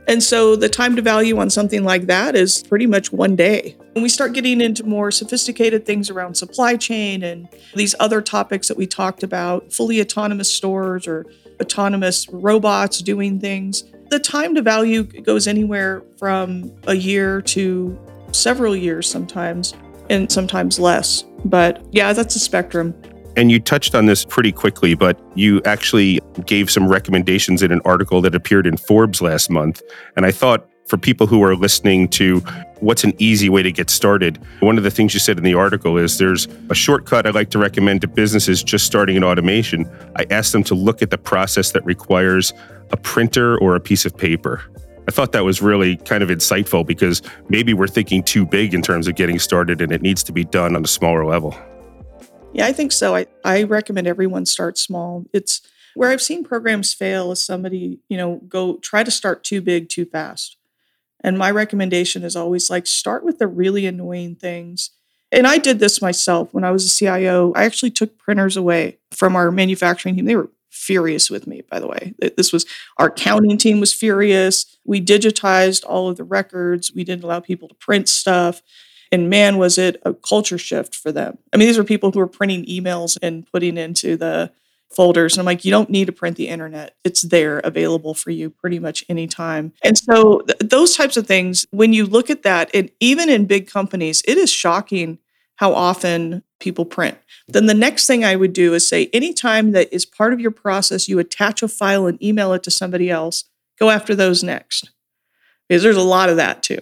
And 0.07 0.23
so 0.23 0.57
the 0.57 0.69
time 0.69 0.97
to 0.97 1.03
value 1.03 1.39
on 1.39 1.51
something 1.51 1.85
like 1.85 2.07
that 2.07 2.37
is 2.37 2.63
pretty 2.63 2.87
much 2.87 3.13
one 3.13 3.37
day. 3.37 3.77
When 3.93 4.05
we 4.05 4.09
start 4.09 4.35
getting 4.35 4.61
into 4.61 4.85
more 4.85 5.11
sophisticated 5.11 5.85
things 5.85 6.11
around 6.11 6.37
supply 6.37 6.77
chain 6.77 7.25
and 7.25 7.49
these 7.75 7.95
other 7.99 8.23
topics 8.23 8.69
that 8.69 8.77
we 8.77 8.87
talked 8.87 9.25
about, 9.25 9.73
fully 9.73 10.01
autonomous 10.01 10.53
stores 10.53 11.09
or 11.09 11.27
autonomous 11.61 12.29
robots 12.31 13.03
doing 13.03 13.41
things, 13.41 13.83
the 14.11 14.21
time 14.21 14.55
to 14.55 14.63
value 14.63 15.03
goes 15.03 15.49
anywhere 15.49 16.05
from 16.19 16.73
a 16.87 16.95
year 16.95 17.43
to 17.43 17.99
several 18.31 18.77
years 18.77 19.11
sometimes, 19.11 19.75
and 20.09 20.31
sometimes 20.31 20.79
less. 20.79 21.25
But 21.45 21.85
yeah, 21.91 22.13
that's 22.13 22.37
a 22.37 22.41
spectrum. 22.41 22.95
And 23.37 23.51
you 23.51 23.59
touched 23.59 23.95
on 23.97 24.07
this 24.07 24.25
pretty 24.25 24.53
quickly, 24.53 24.95
but 24.95 25.21
you 25.35 25.63
actually 25.65 26.21
gave 26.47 26.71
some 26.71 26.89
recommendations 26.89 27.63
in 27.63 27.73
an 27.73 27.81
article 27.85 28.21
that 28.23 28.37
appeared 28.37 28.67
in 28.69 28.77
Forbes 28.77 29.21
last 29.21 29.51
month. 29.51 29.83
And 30.17 30.27
I 30.27 30.31
thought 30.31 30.69
for 30.87 30.97
people 30.97 31.27
who 31.27 31.43
are 31.43 31.55
listening 31.55 32.09
to 32.09 32.43
what's 32.81 33.05
an 33.05 33.15
easy 33.19 33.49
way 33.49 33.63
to 33.63 33.71
get 33.71 33.91
started, 33.91 34.39
one 34.61 34.79
of 34.79 34.85
the 34.85 34.91
things 34.91 35.15
you 35.15 35.21
said 35.21 35.39
in 35.39 35.45
the 35.45 35.55
article 35.55 35.97
is 35.97 36.19
there's 36.19 36.49
a 36.71 36.75
shortcut 36.75 37.27
I 37.27 37.31
like 37.31 37.51
to 37.51 37.59
recommend 37.59 38.01
to 38.03 38.09
businesses 38.09 38.63
just 38.63 38.87
starting 38.87 39.17
in 39.17 39.25
automation. 39.25 39.91
I 40.17 40.27
ask 40.31 40.53
them 40.53 40.65
to 40.65 40.75
look 40.75 41.03
at 41.03 41.11
the 41.11 41.19
process 41.19 41.73
that 41.73 41.85
requires 41.85 42.53
a 42.91 42.97
printer 42.97 43.59
or 43.59 43.77
a 43.77 43.81
piece 43.81 44.05
of 44.05 44.17
paper. 44.17 44.63
I 45.09 45.13
thought 45.13 45.33
that 45.33 45.45
was 45.45 45.61
really 45.61 45.97
kind 45.97 46.23
of 46.23 46.29
insightful 46.29 46.87
because 46.87 47.23
maybe 47.49 47.75
we're 47.75 47.89
thinking 47.89 48.23
too 48.23 48.47
big 48.47 48.75
in 48.75 48.83
terms 48.83 49.09
of 49.09 49.17
getting 49.17 49.39
started 49.39 49.81
and 49.81 49.93
it 49.93 50.03
needs 50.03 50.23
to 50.25 50.33
be 50.33 50.45
done 50.45 50.77
on 50.77 50.85
a 50.85 50.89
smaller 50.89 51.25
level. 51.25 51.57
Yeah, 52.53 52.67
I 52.67 52.73
think 52.73 52.93
so. 52.93 53.15
I, 53.15 53.27
I 53.45 53.63
recommend 53.63 54.07
everyone 54.07 54.47
start 54.47 54.77
small. 54.77 55.25
It's 55.33 55.63
where 55.95 56.11
I've 56.11 56.23
seen 56.23 56.45
programs 56.45 56.93
fail 56.95 57.33
is 57.33 57.45
somebody, 57.45 58.01
you 58.09 58.17
know, 58.17 58.41
go 58.49 58.77
try 58.79 59.03
to 59.03 59.11
start 59.11 59.45
too 59.45 59.61
big 59.61 59.89
too 59.89 60.05
fast. 60.05 60.57
And 61.23 61.39
my 61.39 61.51
recommendation 61.51 62.23
is 62.23 62.37
always 62.37 62.71
like 62.71 62.87
start 62.87 63.25
with 63.25 63.39
the 63.39 63.47
really 63.47 63.87
annoying 63.87 64.37
things. 64.37 64.91
And 65.33 65.47
I 65.47 65.59
did 65.59 65.79
this 65.79 66.03
myself 66.03 66.53
when 66.53 66.65
I 66.65 66.71
was 66.71 66.85
a 66.85 66.95
CIO. 66.95 67.53
I 67.55 67.65
actually 67.65 67.91
took 67.91 68.19
printers 68.19 68.57
away 68.57 68.99
from 69.13 69.37
our 69.37 69.51
manufacturing 69.51 70.17
team. 70.17 70.25
They 70.25 70.37
were 70.37 70.51
furious 70.71 71.31
with 71.31 71.47
me, 71.47 71.63
by 71.71 71.79
the 71.79 71.87
way. 71.87 72.15
This 72.37 72.53
was 72.53 72.67
our 72.99 73.07
accounting 73.09 73.59
team 73.59 73.81
was 73.81 73.93
furious. 73.93 74.79
We 74.85 75.01
digitized 75.01 75.85
all 75.87 76.09
of 76.09 76.17
the 76.17 76.25
records. 76.25 76.93
We 76.95 77.05
didn't 77.05 77.25
allow 77.25 77.41
people 77.41 77.69
to 77.69 77.75
print 77.75 78.09
stuff. 78.09 78.63
And 79.13 79.29
man, 79.29 79.59
was 79.59 79.77
it 79.77 80.01
a 80.05 80.15
culture 80.15 80.59
shift 80.59 80.95
for 80.95 81.11
them. 81.13 81.39
I 81.53 81.57
mean, 81.57 81.67
these 81.67 81.79
were 81.79 81.85
people 81.85 82.11
who 82.11 82.21
were 82.21 82.29
printing 82.29 82.65
emails 82.67 83.19
and 83.21 83.47
putting 83.51 83.77
into 83.77 84.17
the 84.17 84.53
folders. 84.95 85.35
And 85.35 85.41
I'm 85.41 85.47
like, 85.47 85.65
you 85.65 85.71
don't 85.71 85.91
need 85.91 86.07
to 86.07 86.13
print 86.13 86.37
the 86.37 86.49
internet. 86.49 86.97
It's 87.05 87.23
there 87.23 87.61
available 87.61 88.15
for 88.15 88.31
you 88.31 88.51
pretty 88.51 88.79
much 88.79 89.05
anytime. 89.09 89.73
And 89.85 89.97
so 89.97 90.41
th- 90.41 90.59
those 90.59 90.97
types 90.97 91.17
of 91.17 91.27
things, 91.27 91.67
when 91.71 91.93
you 91.93 92.07
look 92.07 92.29
at 92.29 92.43
that, 92.43 92.71
and 92.75 92.91
even 93.01 93.29
in 93.29 93.47
big 93.47 93.69
companies, 93.69 94.23
it 94.27 94.37
is 94.37 94.51
shocking 94.51 95.19
how 95.57 95.75
often 95.75 96.43
people 96.59 96.85
print. 96.85 97.19
Then 97.47 97.67
the 97.67 97.75
next 97.75 98.07
thing 98.07 98.25
I 98.25 98.35
would 98.35 98.53
do 98.53 98.75
is 98.75 98.89
say, 98.89 99.11
anytime 99.13 99.73
that 99.73 99.93
is 99.93 100.07
part 100.07 100.33
of 100.33 100.41
your 100.41 100.51
process, 100.51 101.09
you 101.09 101.19
attach 101.19 101.63
a 101.63 101.69
file 101.69 102.07
and 102.07 102.23
email 102.23 102.53
it 102.53 102.63
to 102.65 102.71
somebody 102.71 103.11
else, 103.11 103.45
go 103.79 103.91
after 103.91 104.15
those 104.15 104.43
next. 104.43 104.91
Because 105.69 105.83
there's 105.83 105.97
a 105.97 106.03
lot 106.03 106.31
of 106.31 106.37
that 106.37 106.63
too. 106.63 106.81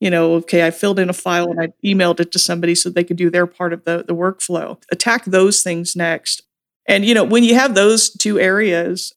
You 0.00 0.10
know, 0.10 0.34
okay, 0.36 0.66
I 0.66 0.70
filled 0.70 0.98
in 0.98 1.10
a 1.10 1.12
file 1.12 1.50
and 1.50 1.60
I 1.60 1.68
emailed 1.84 2.20
it 2.20 2.32
to 2.32 2.38
somebody 2.38 2.74
so 2.74 2.88
they 2.88 3.04
could 3.04 3.18
do 3.18 3.30
their 3.30 3.46
part 3.46 3.74
of 3.74 3.84
the, 3.84 4.04
the 4.06 4.14
workflow. 4.14 4.80
Attack 4.90 5.26
those 5.26 5.62
things 5.62 5.94
next. 5.94 6.42
And, 6.86 7.04
you 7.04 7.14
know, 7.14 7.24
when 7.24 7.44
you 7.44 7.54
have 7.54 7.74
those 7.74 8.10
two 8.10 8.38
areas, 8.38 9.14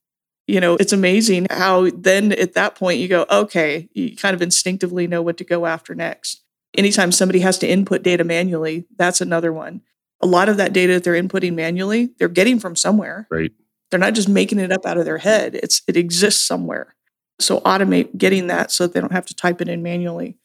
you 0.47 0.60
know, 0.60 0.76
it's 0.76 0.93
amazing 0.93 1.47
how 1.49 1.89
then 1.95 2.34
at 2.34 2.54
that 2.54 2.76
point 2.76 2.99
you 2.99 3.08
go, 3.08 3.26
okay, 3.30 3.89
you 3.93 4.15
kind 4.15 4.36
of 4.36 4.41
instinctively 4.41 5.08
know 5.08 5.21
what 5.21 5.38
to 5.38 5.43
go 5.43 5.65
after 5.65 5.95
next. 5.95 6.41
Anytime 6.76 7.12
somebody 7.12 7.39
has 7.39 7.58
to 7.60 7.67
input 7.67 8.04
data 8.04 8.23
manually, 8.23 8.86
that's 8.97 9.21
another 9.21 9.54
one. 9.54 9.82
A 10.21 10.28
lot 10.28 10.49
of 10.49 10.58
that 10.58 10.73
data 10.73 10.93
that 10.93 11.04
they're 11.04 11.21
inputting 11.21 11.54
manually, 11.54 12.10
they're 12.17 12.28
getting 12.28 12.60
from 12.60 12.76
somewhere. 12.76 13.28
Right. 13.30 13.52
They're 13.89 13.99
not 13.99 14.15
just 14.15 14.30
making 14.30 14.60
it 14.60 14.71
up 14.71 14.86
out 14.86 14.97
of 14.97 15.06
their 15.06 15.19
head. 15.19 15.56
It's 15.56 15.82
it 15.88 15.95
exists 15.95 16.43
somewhere. 16.43 16.95
So 17.39 17.60
automate 17.62 18.17
getting 18.17 18.47
that 18.47 18.71
so 18.71 18.86
that 18.86 18.93
they 18.93 18.99
don't 18.99 19.12
have 19.12 19.26
to 19.28 19.36
type 19.36 19.62
it 19.62 19.69
in 19.69 19.84
manually. 19.84 20.38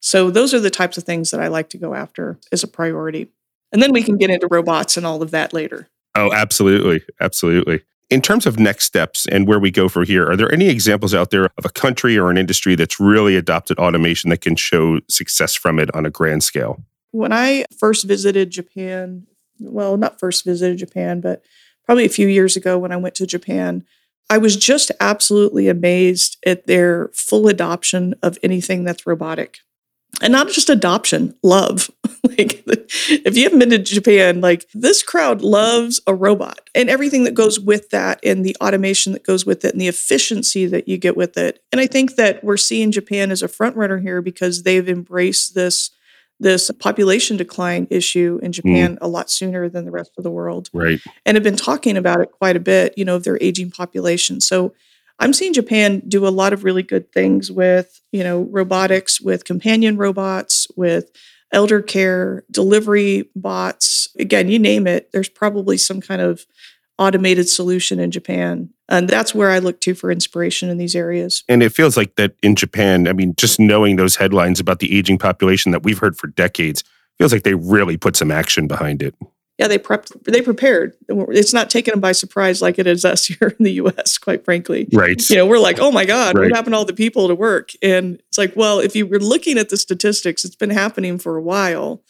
So 0.00 0.30
those 0.30 0.54
are 0.54 0.60
the 0.60 0.70
types 0.70 0.98
of 0.98 1.04
things 1.04 1.30
that 1.30 1.40
I 1.40 1.48
like 1.48 1.68
to 1.70 1.78
go 1.78 1.94
after 1.94 2.38
as 2.50 2.62
a 2.62 2.68
priority. 2.68 3.28
And 3.72 3.82
then 3.82 3.92
we 3.92 4.02
can 4.02 4.16
get 4.16 4.30
into 4.30 4.48
robots 4.50 4.96
and 4.96 5.06
all 5.06 5.22
of 5.22 5.30
that 5.30 5.52
later. 5.52 5.88
Oh, 6.14 6.32
absolutely. 6.32 7.02
Absolutely. 7.20 7.82
In 8.10 8.20
terms 8.20 8.44
of 8.44 8.58
next 8.58 8.84
steps 8.84 9.26
and 9.30 9.46
where 9.46 9.60
we 9.60 9.70
go 9.70 9.88
from 9.88 10.04
here, 10.04 10.28
are 10.28 10.36
there 10.36 10.52
any 10.52 10.68
examples 10.68 11.14
out 11.14 11.30
there 11.30 11.44
of 11.56 11.64
a 11.64 11.70
country 11.70 12.18
or 12.18 12.30
an 12.30 12.36
industry 12.36 12.74
that's 12.74 12.98
really 12.98 13.36
adopted 13.36 13.78
automation 13.78 14.30
that 14.30 14.40
can 14.40 14.56
show 14.56 14.98
success 15.08 15.54
from 15.54 15.78
it 15.78 15.94
on 15.94 16.04
a 16.04 16.10
grand 16.10 16.42
scale? 16.42 16.82
When 17.12 17.32
I 17.32 17.64
first 17.78 18.06
visited 18.06 18.50
Japan, 18.50 19.26
well, 19.60 19.96
not 19.96 20.18
first 20.18 20.44
visited 20.44 20.78
Japan, 20.78 21.20
but 21.20 21.44
probably 21.84 22.04
a 22.04 22.10
few 22.10 22.26
years 22.26 22.56
ago 22.56 22.78
when 22.78 22.92
I 22.92 22.96
went 22.96 23.14
to 23.16 23.26
Japan, 23.26 23.84
I 24.28 24.38
was 24.38 24.56
just 24.56 24.90
absolutely 25.00 25.68
amazed 25.68 26.36
at 26.44 26.66
their 26.66 27.10
full 27.14 27.48
adoption 27.48 28.14
of 28.22 28.38
anything 28.42 28.84
that's 28.84 29.06
robotic 29.06 29.58
and 30.20 30.32
not 30.32 30.48
just 30.48 30.70
adoption, 30.70 31.34
love. 31.42 31.90
like 32.24 32.62
if 32.66 33.36
you 33.36 33.44
haven't 33.44 33.58
been 33.58 33.70
to 33.70 33.78
Japan, 33.78 34.40
like 34.40 34.66
this 34.74 35.02
crowd 35.02 35.42
loves 35.42 36.00
a 36.06 36.14
robot 36.14 36.68
and 36.74 36.90
everything 36.90 37.24
that 37.24 37.34
goes 37.34 37.58
with 37.58 37.90
that 37.90 38.20
and 38.24 38.44
the 38.44 38.56
automation 38.60 39.12
that 39.12 39.24
goes 39.24 39.46
with 39.46 39.64
it 39.64 39.72
and 39.72 39.80
the 39.80 39.88
efficiency 39.88 40.66
that 40.66 40.88
you 40.88 40.96
get 40.96 41.16
with 41.16 41.36
it. 41.36 41.62
And 41.72 41.80
I 41.80 41.86
think 41.86 42.16
that 42.16 42.42
we're 42.44 42.56
seeing 42.56 42.92
Japan 42.92 43.30
as 43.30 43.42
a 43.42 43.48
front 43.48 43.76
runner 43.76 43.98
here 43.98 44.22
because 44.22 44.62
they've 44.62 44.88
embraced 44.88 45.54
this 45.54 45.90
this 46.42 46.70
population 46.78 47.36
decline 47.36 47.86
issue 47.90 48.40
in 48.42 48.50
mm. 48.50 48.54
Japan 48.54 48.94
mm. 48.94 48.98
a 49.02 49.08
lot 49.08 49.30
sooner 49.30 49.68
than 49.68 49.84
the 49.84 49.90
rest 49.90 50.12
of 50.16 50.24
the 50.24 50.30
world. 50.30 50.70
Right. 50.72 50.98
And 51.26 51.36
have 51.36 51.44
been 51.44 51.54
talking 51.54 51.98
about 51.98 52.22
it 52.22 52.32
quite 52.32 52.56
a 52.56 52.60
bit, 52.60 52.94
you 52.96 53.04
know, 53.04 53.16
of 53.16 53.24
their 53.24 53.36
aging 53.42 53.70
population. 53.70 54.40
So 54.40 54.72
I'm 55.20 55.34
seeing 55.34 55.52
Japan 55.52 56.02
do 56.08 56.26
a 56.26 56.30
lot 56.30 56.52
of 56.52 56.64
really 56.64 56.82
good 56.82 57.12
things 57.12 57.52
with, 57.52 58.00
you 58.10 58.24
know, 58.24 58.40
robotics, 58.50 59.20
with 59.20 59.44
companion 59.44 59.96
robots, 59.98 60.66
with 60.76 61.10
elder 61.52 61.82
care, 61.82 62.44
delivery 62.50 63.28
bots. 63.36 64.08
Again, 64.18 64.48
you 64.48 64.58
name 64.58 64.86
it, 64.86 65.12
there's 65.12 65.28
probably 65.28 65.76
some 65.76 66.00
kind 66.00 66.22
of 66.22 66.46
automated 66.98 67.48
solution 67.48 68.00
in 68.00 68.10
Japan. 68.10 68.70
And 68.88 69.08
that's 69.08 69.34
where 69.34 69.50
I 69.50 69.58
look 69.58 69.80
to 69.82 69.94
for 69.94 70.10
inspiration 70.10 70.68
in 70.68 70.78
these 70.78 70.96
areas. 70.96 71.44
And 71.48 71.62
it 71.62 71.70
feels 71.70 71.96
like 71.96 72.16
that 72.16 72.34
in 72.42 72.56
Japan, 72.56 73.06
I 73.06 73.12
mean, 73.12 73.34
just 73.36 73.60
knowing 73.60 73.96
those 73.96 74.16
headlines 74.16 74.58
about 74.58 74.78
the 74.80 74.96
aging 74.96 75.18
population 75.18 75.72
that 75.72 75.82
we've 75.82 75.98
heard 75.98 76.16
for 76.16 76.28
decades, 76.28 76.82
feels 77.18 77.32
like 77.32 77.42
they 77.42 77.54
really 77.54 77.96
put 77.96 78.16
some 78.16 78.30
action 78.30 78.66
behind 78.66 79.02
it 79.02 79.14
yeah, 79.60 79.68
they 79.68 79.78
prepped, 79.78 80.24
they 80.24 80.40
prepared. 80.40 80.96
It's 81.08 81.52
not 81.52 81.68
taking 81.68 81.92
them 81.92 82.00
by 82.00 82.12
surprise 82.12 82.62
like 82.62 82.78
it 82.78 82.86
is 82.86 83.04
us 83.04 83.26
here 83.26 83.54
in 83.58 83.62
the 83.62 83.72
U.S. 83.72 84.16
Quite 84.16 84.42
frankly, 84.42 84.88
right? 84.90 85.20
You 85.28 85.36
know, 85.36 85.46
we're 85.46 85.58
like, 85.58 85.78
oh 85.78 85.92
my 85.92 86.06
God, 86.06 86.34
right. 86.34 86.44
what 86.44 86.56
happened 86.56 86.72
to 86.72 86.78
all 86.78 86.86
the 86.86 86.94
people 86.94 87.28
to 87.28 87.34
work? 87.34 87.72
And 87.82 88.14
it's 88.28 88.38
like, 88.38 88.56
well, 88.56 88.78
if 88.78 88.96
you 88.96 89.06
were 89.06 89.18
looking 89.18 89.58
at 89.58 89.68
the 89.68 89.76
statistics, 89.76 90.46
it's 90.46 90.56
been 90.56 90.70
happening 90.70 91.18
for 91.18 91.36
a 91.36 91.42
while. 91.42 92.02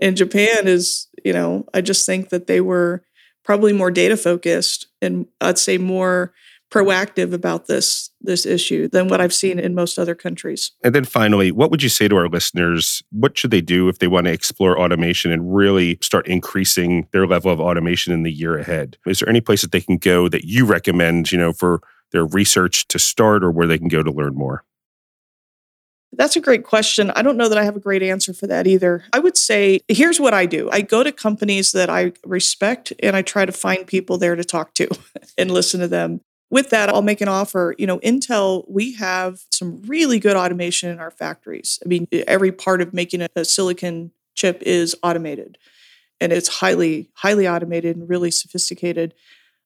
And 0.00 0.16
Japan 0.16 0.68
is, 0.68 1.08
you 1.24 1.32
know, 1.32 1.66
I 1.74 1.80
just 1.80 2.06
think 2.06 2.28
that 2.28 2.46
they 2.46 2.60
were 2.60 3.02
probably 3.42 3.72
more 3.72 3.90
data 3.90 4.16
focused 4.16 4.86
and 5.00 5.26
I'd 5.40 5.58
say 5.58 5.78
more 5.78 6.32
proactive 6.72 7.34
about 7.34 7.66
this 7.66 8.10
this 8.22 8.46
issue 8.46 8.88
than 8.88 9.08
what 9.08 9.20
I've 9.20 9.34
seen 9.34 9.58
in 9.58 9.74
most 9.74 9.98
other 9.98 10.14
countries. 10.14 10.70
And 10.82 10.94
then 10.94 11.04
finally, 11.04 11.52
what 11.52 11.70
would 11.70 11.82
you 11.82 11.88
say 11.88 12.08
to 12.08 12.16
our 12.16 12.28
listeners? 12.28 13.02
What 13.10 13.36
should 13.36 13.50
they 13.50 13.60
do 13.60 13.88
if 13.88 13.98
they 13.98 14.06
want 14.06 14.26
to 14.26 14.32
explore 14.32 14.78
automation 14.78 15.32
and 15.32 15.54
really 15.54 15.98
start 16.00 16.26
increasing 16.26 17.08
their 17.12 17.26
level 17.26 17.52
of 17.52 17.60
automation 17.60 18.12
in 18.12 18.22
the 18.22 18.32
year 18.32 18.56
ahead? 18.56 18.96
Is 19.06 19.18
there 19.18 19.28
any 19.28 19.40
place 19.40 19.62
that 19.62 19.72
they 19.72 19.80
can 19.80 19.98
go 19.98 20.28
that 20.28 20.44
you 20.44 20.64
recommend, 20.64 21.30
you 21.30 21.38
know, 21.38 21.52
for 21.52 21.80
their 22.12 22.24
research 22.24 22.88
to 22.88 22.98
start 22.98 23.44
or 23.44 23.50
where 23.50 23.66
they 23.66 23.78
can 23.78 23.88
go 23.88 24.02
to 24.02 24.10
learn 24.10 24.34
more? 24.34 24.64
That's 26.14 26.36
a 26.36 26.40
great 26.40 26.64
question. 26.64 27.10
I 27.10 27.22
don't 27.22 27.38
know 27.38 27.48
that 27.48 27.56
I 27.56 27.64
have 27.64 27.76
a 27.76 27.80
great 27.80 28.02
answer 28.02 28.34
for 28.34 28.46
that 28.46 28.66
either. 28.66 29.02
I 29.14 29.18
would 29.18 29.36
say 29.36 29.80
here's 29.88 30.20
what 30.20 30.34
I 30.34 30.46
do 30.46 30.70
I 30.70 30.82
go 30.82 31.02
to 31.02 31.10
companies 31.10 31.72
that 31.72 31.90
I 31.90 32.12
respect 32.24 32.92
and 33.02 33.16
I 33.16 33.22
try 33.22 33.46
to 33.46 33.52
find 33.52 33.86
people 33.86 34.18
there 34.18 34.36
to 34.36 34.44
talk 34.44 34.74
to 34.74 34.88
and 35.38 35.50
listen 35.50 35.80
to 35.80 35.88
them 35.88 36.20
with 36.52 36.68
that, 36.68 36.90
I'll 36.90 37.00
make 37.00 37.22
an 37.22 37.28
offer. 37.28 37.74
You 37.78 37.86
know, 37.86 37.98
Intel, 38.00 38.64
we 38.68 38.92
have 38.96 39.40
some 39.50 39.80
really 39.86 40.20
good 40.20 40.36
automation 40.36 40.90
in 40.90 41.00
our 41.00 41.10
factories. 41.10 41.78
I 41.82 41.88
mean, 41.88 42.06
every 42.12 42.52
part 42.52 42.82
of 42.82 42.92
making 42.92 43.26
a, 43.34 43.44
silicon 43.46 44.12
chip 44.34 44.62
is 44.62 44.94
automated 45.02 45.56
and 46.20 46.30
it's 46.30 46.48
highly, 46.48 47.08
highly 47.14 47.48
automated 47.48 47.96
and 47.96 48.06
really 48.06 48.30
sophisticated. 48.30 49.14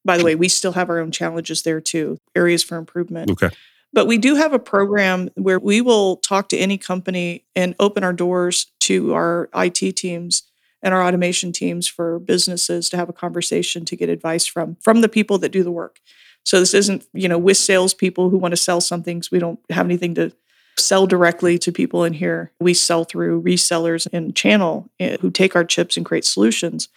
By 0.05 0.17
the 0.17 0.23
way, 0.23 0.35
we 0.35 0.47
still 0.47 0.71
have 0.71 0.89
our 0.89 0.99
own 0.99 1.11
challenges 1.11 1.63
there 1.63 1.81
too, 1.81 2.19
areas 2.35 2.63
for 2.63 2.77
improvement. 2.77 3.31
Okay. 3.31 3.49
But 3.91 4.07
we 4.07 4.17
do 4.17 4.35
have 4.35 4.53
a 4.53 4.59
program 4.59 5.29
where 5.35 5.59
we 5.59 5.81
will 5.81 6.15
talk 6.17 6.47
to 6.49 6.57
any 6.57 6.77
company 6.77 7.43
and 7.53 7.75
open 7.81 8.05
our 8.05 8.13
doors 8.13 8.67
to 8.81 9.13
our 9.13 9.49
IT 9.53 9.97
teams 9.97 10.43
and 10.81 10.93
our 10.93 11.03
automation 11.03 11.51
teams 11.51 11.85
for 11.85 12.17
businesses 12.17 12.89
to 12.91 12.97
have 12.97 13.09
a 13.09 13.13
conversation 13.13 13.83
to 13.83 13.95
get 13.97 14.07
advice 14.07 14.45
from 14.45 14.77
from 14.79 15.01
the 15.01 15.09
people 15.09 15.37
that 15.39 15.51
do 15.51 15.63
the 15.63 15.71
work. 15.71 15.99
So 16.47 16.61
this 16.61 16.73
isn't, 16.73 17.05
you 17.11 17.27
know, 17.27 17.37
with 17.37 17.57
salespeople 17.57 18.29
who 18.29 18.37
want 18.37 18.53
to 18.53 18.57
sell 18.57 18.79
something 18.79 19.21
we 19.33 19.37
don't 19.37 19.59
have 19.69 19.85
anything 19.85 20.15
to 20.15 20.31
sell 20.77 21.05
directly 21.05 21.57
to 21.57 21.73
people 21.73 22.05
in 22.05 22.13
here. 22.13 22.53
We 22.61 22.73
sell 22.73 23.03
through 23.03 23.43
resellers 23.43 24.07
and 24.13 24.33
channel 24.33 24.89
eh, 24.97 25.17
who 25.19 25.29
take 25.29 25.57
our 25.57 25.65
chips 25.65 25.97
and 25.97 26.05
create 26.05 26.23
solutions. 26.23 26.87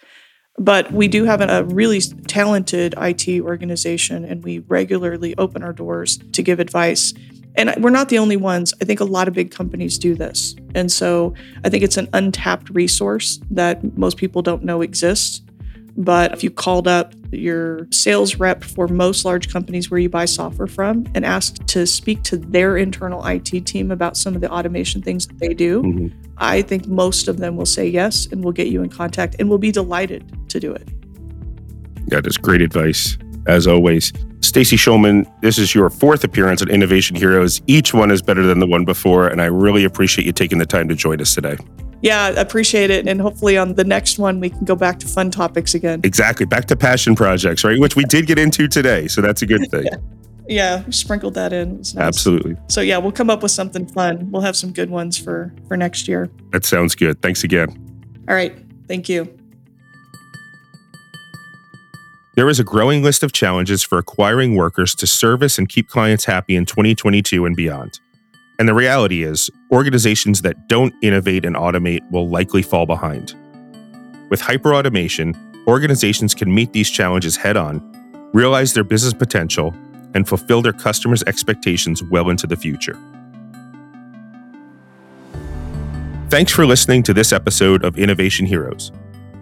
But 0.57 0.93
we 0.93 1.09
do 1.09 1.25
have 1.25 1.41
a 1.41 1.65
really 1.65 1.99
talented 2.27 2.95
IT 2.97 3.41
organization, 3.41 4.23
and 4.23 4.41
we 4.41 4.59
regularly 4.59 5.35
open 5.37 5.63
our 5.63 5.73
doors 5.73 6.17
to 6.31 6.41
give 6.41 6.61
advice. 6.61 7.13
And 7.55 7.73
we're 7.83 7.89
not 7.89 8.07
the 8.07 8.19
only 8.19 8.37
ones. 8.37 8.73
I 8.81 8.85
think 8.85 9.01
a 9.01 9.05
lot 9.05 9.27
of 9.27 9.33
big 9.33 9.51
companies 9.51 9.97
do 9.97 10.15
this. 10.15 10.55
And 10.75 10.89
so 10.89 11.33
I 11.65 11.69
think 11.69 11.83
it's 11.83 11.97
an 11.97 12.07
untapped 12.13 12.69
resource 12.69 13.41
that 13.51 13.97
most 13.97 14.15
people 14.15 14.41
don't 14.41 14.63
know 14.63 14.81
exists. 14.81 15.41
But 15.97 16.33
if 16.33 16.43
you 16.43 16.49
called 16.49 16.87
up 16.87 17.13
your 17.31 17.87
sales 17.91 18.35
rep 18.35 18.63
for 18.63 18.87
most 18.87 19.25
large 19.25 19.51
companies 19.51 19.89
where 19.89 19.99
you 19.99 20.09
buy 20.09 20.25
software 20.25 20.67
from 20.67 21.05
and 21.15 21.25
asked 21.25 21.67
to 21.67 21.85
speak 21.85 22.23
to 22.23 22.37
their 22.37 22.77
internal 22.77 23.25
IT 23.25 23.65
team 23.65 23.91
about 23.91 24.17
some 24.17 24.35
of 24.35 24.41
the 24.41 24.51
automation 24.51 25.01
things 25.01 25.27
that 25.27 25.39
they 25.39 25.53
do, 25.53 25.81
mm-hmm. 25.81 26.07
I 26.37 26.61
think 26.61 26.87
most 26.87 27.27
of 27.27 27.37
them 27.37 27.55
will 27.55 27.65
say 27.65 27.87
yes 27.87 28.27
and 28.31 28.43
will 28.43 28.51
get 28.51 28.67
you 28.67 28.81
in 28.83 28.89
contact 28.89 29.35
and 29.39 29.49
will 29.49 29.57
be 29.57 29.71
delighted 29.71 30.49
to 30.49 30.59
do 30.59 30.73
it. 30.73 30.87
That 32.07 32.25
is 32.25 32.37
great 32.37 32.61
advice, 32.61 33.17
as 33.47 33.67
always. 33.67 34.11
Stacy 34.41 34.75
Schulman, 34.75 35.31
this 35.41 35.57
is 35.57 35.75
your 35.75 35.89
fourth 35.89 36.23
appearance 36.23 36.61
at 36.61 36.69
Innovation 36.69 37.15
Heroes. 37.15 37.61
Each 37.67 37.93
one 37.93 38.11
is 38.11 38.21
better 38.21 38.45
than 38.45 38.59
the 38.59 38.67
one 38.67 38.85
before, 38.85 39.27
and 39.27 39.41
I 39.41 39.45
really 39.45 39.83
appreciate 39.85 40.25
you 40.25 40.33
taking 40.33 40.57
the 40.57 40.65
time 40.65 40.89
to 40.89 40.95
join 40.95 41.21
us 41.21 41.35
today. 41.35 41.57
Yeah, 42.01 42.29
appreciate 42.29 42.89
it. 42.89 43.07
And 43.07 43.21
hopefully 43.21 43.57
on 43.57 43.75
the 43.75 43.83
next 43.83 44.17
one, 44.17 44.39
we 44.39 44.49
can 44.49 44.65
go 44.65 44.75
back 44.75 44.99
to 44.99 45.07
fun 45.07 45.29
topics 45.29 45.75
again. 45.75 46.01
Exactly. 46.03 46.45
Back 46.45 46.65
to 46.65 46.75
passion 46.75 47.15
projects, 47.15 47.63
right? 47.63 47.79
Which 47.79 47.95
we 47.95 48.03
did 48.05 48.25
get 48.27 48.39
into 48.39 48.67
today. 48.67 49.07
So 49.07 49.21
that's 49.21 49.41
a 49.41 49.45
good 49.45 49.69
thing. 49.69 49.85
yeah. 49.91 49.97
yeah, 50.47 50.89
sprinkled 50.89 51.35
that 51.35 51.53
in. 51.53 51.77
Nice. 51.77 51.95
Absolutely. 51.95 52.57
So 52.67 52.81
yeah, 52.81 52.97
we'll 52.97 53.11
come 53.11 53.29
up 53.29 53.43
with 53.43 53.51
something 53.51 53.87
fun. 53.87 54.31
We'll 54.31 54.41
have 54.41 54.55
some 54.55 54.73
good 54.73 54.89
ones 54.89 55.17
for 55.17 55.53
for 55.67 55.77
next 55.77 56.07
year. 56.07 56.29
That 56.51 56.65
sounds 56.65 56.95
good. 56.95 57.21
Thanks 57.21 57.43
again. 57.43 57.69
All 58.27 58.35
right. 58.35 58.57
Thank 58.87 59.07
you. 59.07 59.37
There 62.33 62.47
is 62.49 62.59
a 62.59 62.63
growing 62.63 63.03
list 63.03 63.23
of 63.23 63.33
challenges 63.33 63.83
for 63.83 63.97
acquiring 63.97 64.55
workers 64.55 64.95
to 64.95 65.05
service 65.05 65.57
and 65.57 65.67
keep 65.67 65.89
clients 65.89 66.25
happy 66.25 66.55
in 66.55 66.65
2022 66.65 67.45
and 67.45 67.55
beyond. 67.55 67.99
And 68.61 68.69
the 68.69 68.75
reality 68.75 69.23
is, 69.23 69.49
organizations 69.71 70.43
that 70.43 70.67
don't 70.67 70.93
innovate 71.01 71.45
and 71.45 71.55
automate 71.55 72.01
will 72.11 72.29
likely 72.29 72.61
fall 72.61 72.85
behind. 72.85 73.33
With 74.29 74.39
hyperautomation, 74.39 75.35
organizations 75.65 76.35
can 76.35 76.53
meet 76.53 76.71
these 76.71 76.87
challenges 76.87 77.35
head 77.35 77.57
on, 77.57 77.81
realize 78.35 78.75
their 78.75 78.83
business 78.83 79.15
potential, 79.15 79.73
and 80.13 80.27
fulfill 80.27 80.61
their 80.61 80.73
customers' 80.73 81.23
expectations 81.23 82.03
well 82.03 82.29
into 82.29 82.45
the 82.45 82.55
future. 82.55 82.99
Thanks 86.29 86.51
for 86.51 86.67
listening 86.67 87.01
to 87.01 87.15
this 87.15 87.33
episode 87.33 87.83
of 87.83 87.97
Innovation 87.97 88.45
Heroes. 88.45 88.91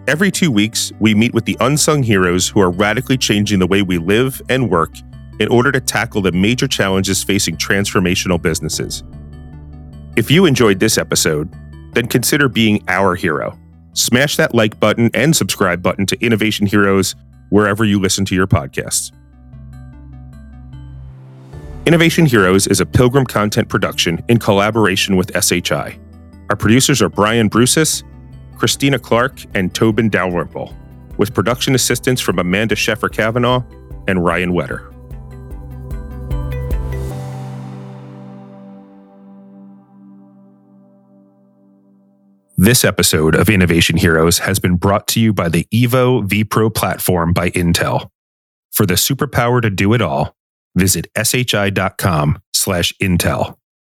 Every 0.08 0.30
two 0.30 0.50
weeks, 0.50 0.92
we 0.98 1.14
meet 1.14 1.34
with 1.34 1.44
the 1.44 1.58
unsung 1.60 2.02
heroes 2.02 2.48
who 2.48 2.60
are 2.60 2.70
radically 2.70 3.18
changing 3.18 3.58
the 3.58 3.66
way 3.66 3.82
we 3.82 3.98
live 3.98 4.40
and 4.48 4.70
work 4.70 4.94
in 5.40 5.48
order 5.48 5.72
to 5.72 5.80
tackle 5.80 6.20
the 6.20 6.30
major 6.30 6.68
challenges 6.68 7.24
facing 7.24 7.56
transformational 7.56 8.40
businesses. 8.40 9.02
If 10.16 10.30
you 10.30 10.44
enjoyed 10.44 10.78
this 10.78 10.98
episode, 10.98 11.50
then 11.94 12.06
consider 12.06 12.48
being 12.48 12.84
our 12.88 13.14
hero. 13.14 13.58
Smash 13.94 14.36
that 14.36 14.54
like 14.54 14.78
button 14.78 15.10
and 15.14 15.34
subscribe 15.34 15.82
button 15.82 16.06
to 16.06 16.24
Innovation 16.24 16.66
Heroes 16.66 17.16
wherever 17.48 17.84
you 17.84 17.98
listen 17.98 18.24
to 18.26 18.34
your 18.34 18.46
podcasts. 18.46 19.12
Innovation 21.86 22.26
Heroes 22.26 22.66
is 22.66 22.80
a 22.80 22.86
Pilgrim 22.86 23.24
content 23.24 23.68
production 23.68 24.22
in 24.28 24.38
collaboration 24.38 25.16
with 25.16 25.32
SHI. 25.42 25.98
Our 26.50 26.56
producers 26.56 27.00
are 27.00 27.08
Brian 27.08 27.48
Brusis, 27.48 28.04
Christina 28.56 28.98
Clark, 28.98 29.42
and 29.54 29.74
Tobin 29.74 30.10
Dalrymple, 30.10 30.74
with 31.16 31.34
production 31.34 31.74
assistance 31.74 32.20
from 32.20 32.38
Amanda 32.38 32.74
Sheffer 32.74 33.10
Kavanaugh 33.10 33.64
and 34.06 34.22
Ryan 34.22 34.52
Wetter. 34.52 34.90
This 42.62 42.84
episode 42.84 43.34
of 43.34 43.48
Innovation 43.48 43.96
Heroes 43.96 44.40
has 44.40 44.58
been 44.58 44.76
brought 44.76 45.08
to 45.08 45.18
you 45.18 45.32
by 45.32 45.48
the 45.48 45.66
Evo 45.72 46.28
vPro 46.28 46.74
platform 46.74 47.32
by 47.32 47.48
Intel. 47.48 48.10
For 48.70 48.84
the 48.84 48.96
superpower 48.96 49.62
to 49.62 49.70
do 49.70 49.94
it 49.94 50.02
all, 50.02 50.36
visit 50.74 51.06
shi.com 51.16 52.42
slash 52.52 52.92
intel. 53.00 53.56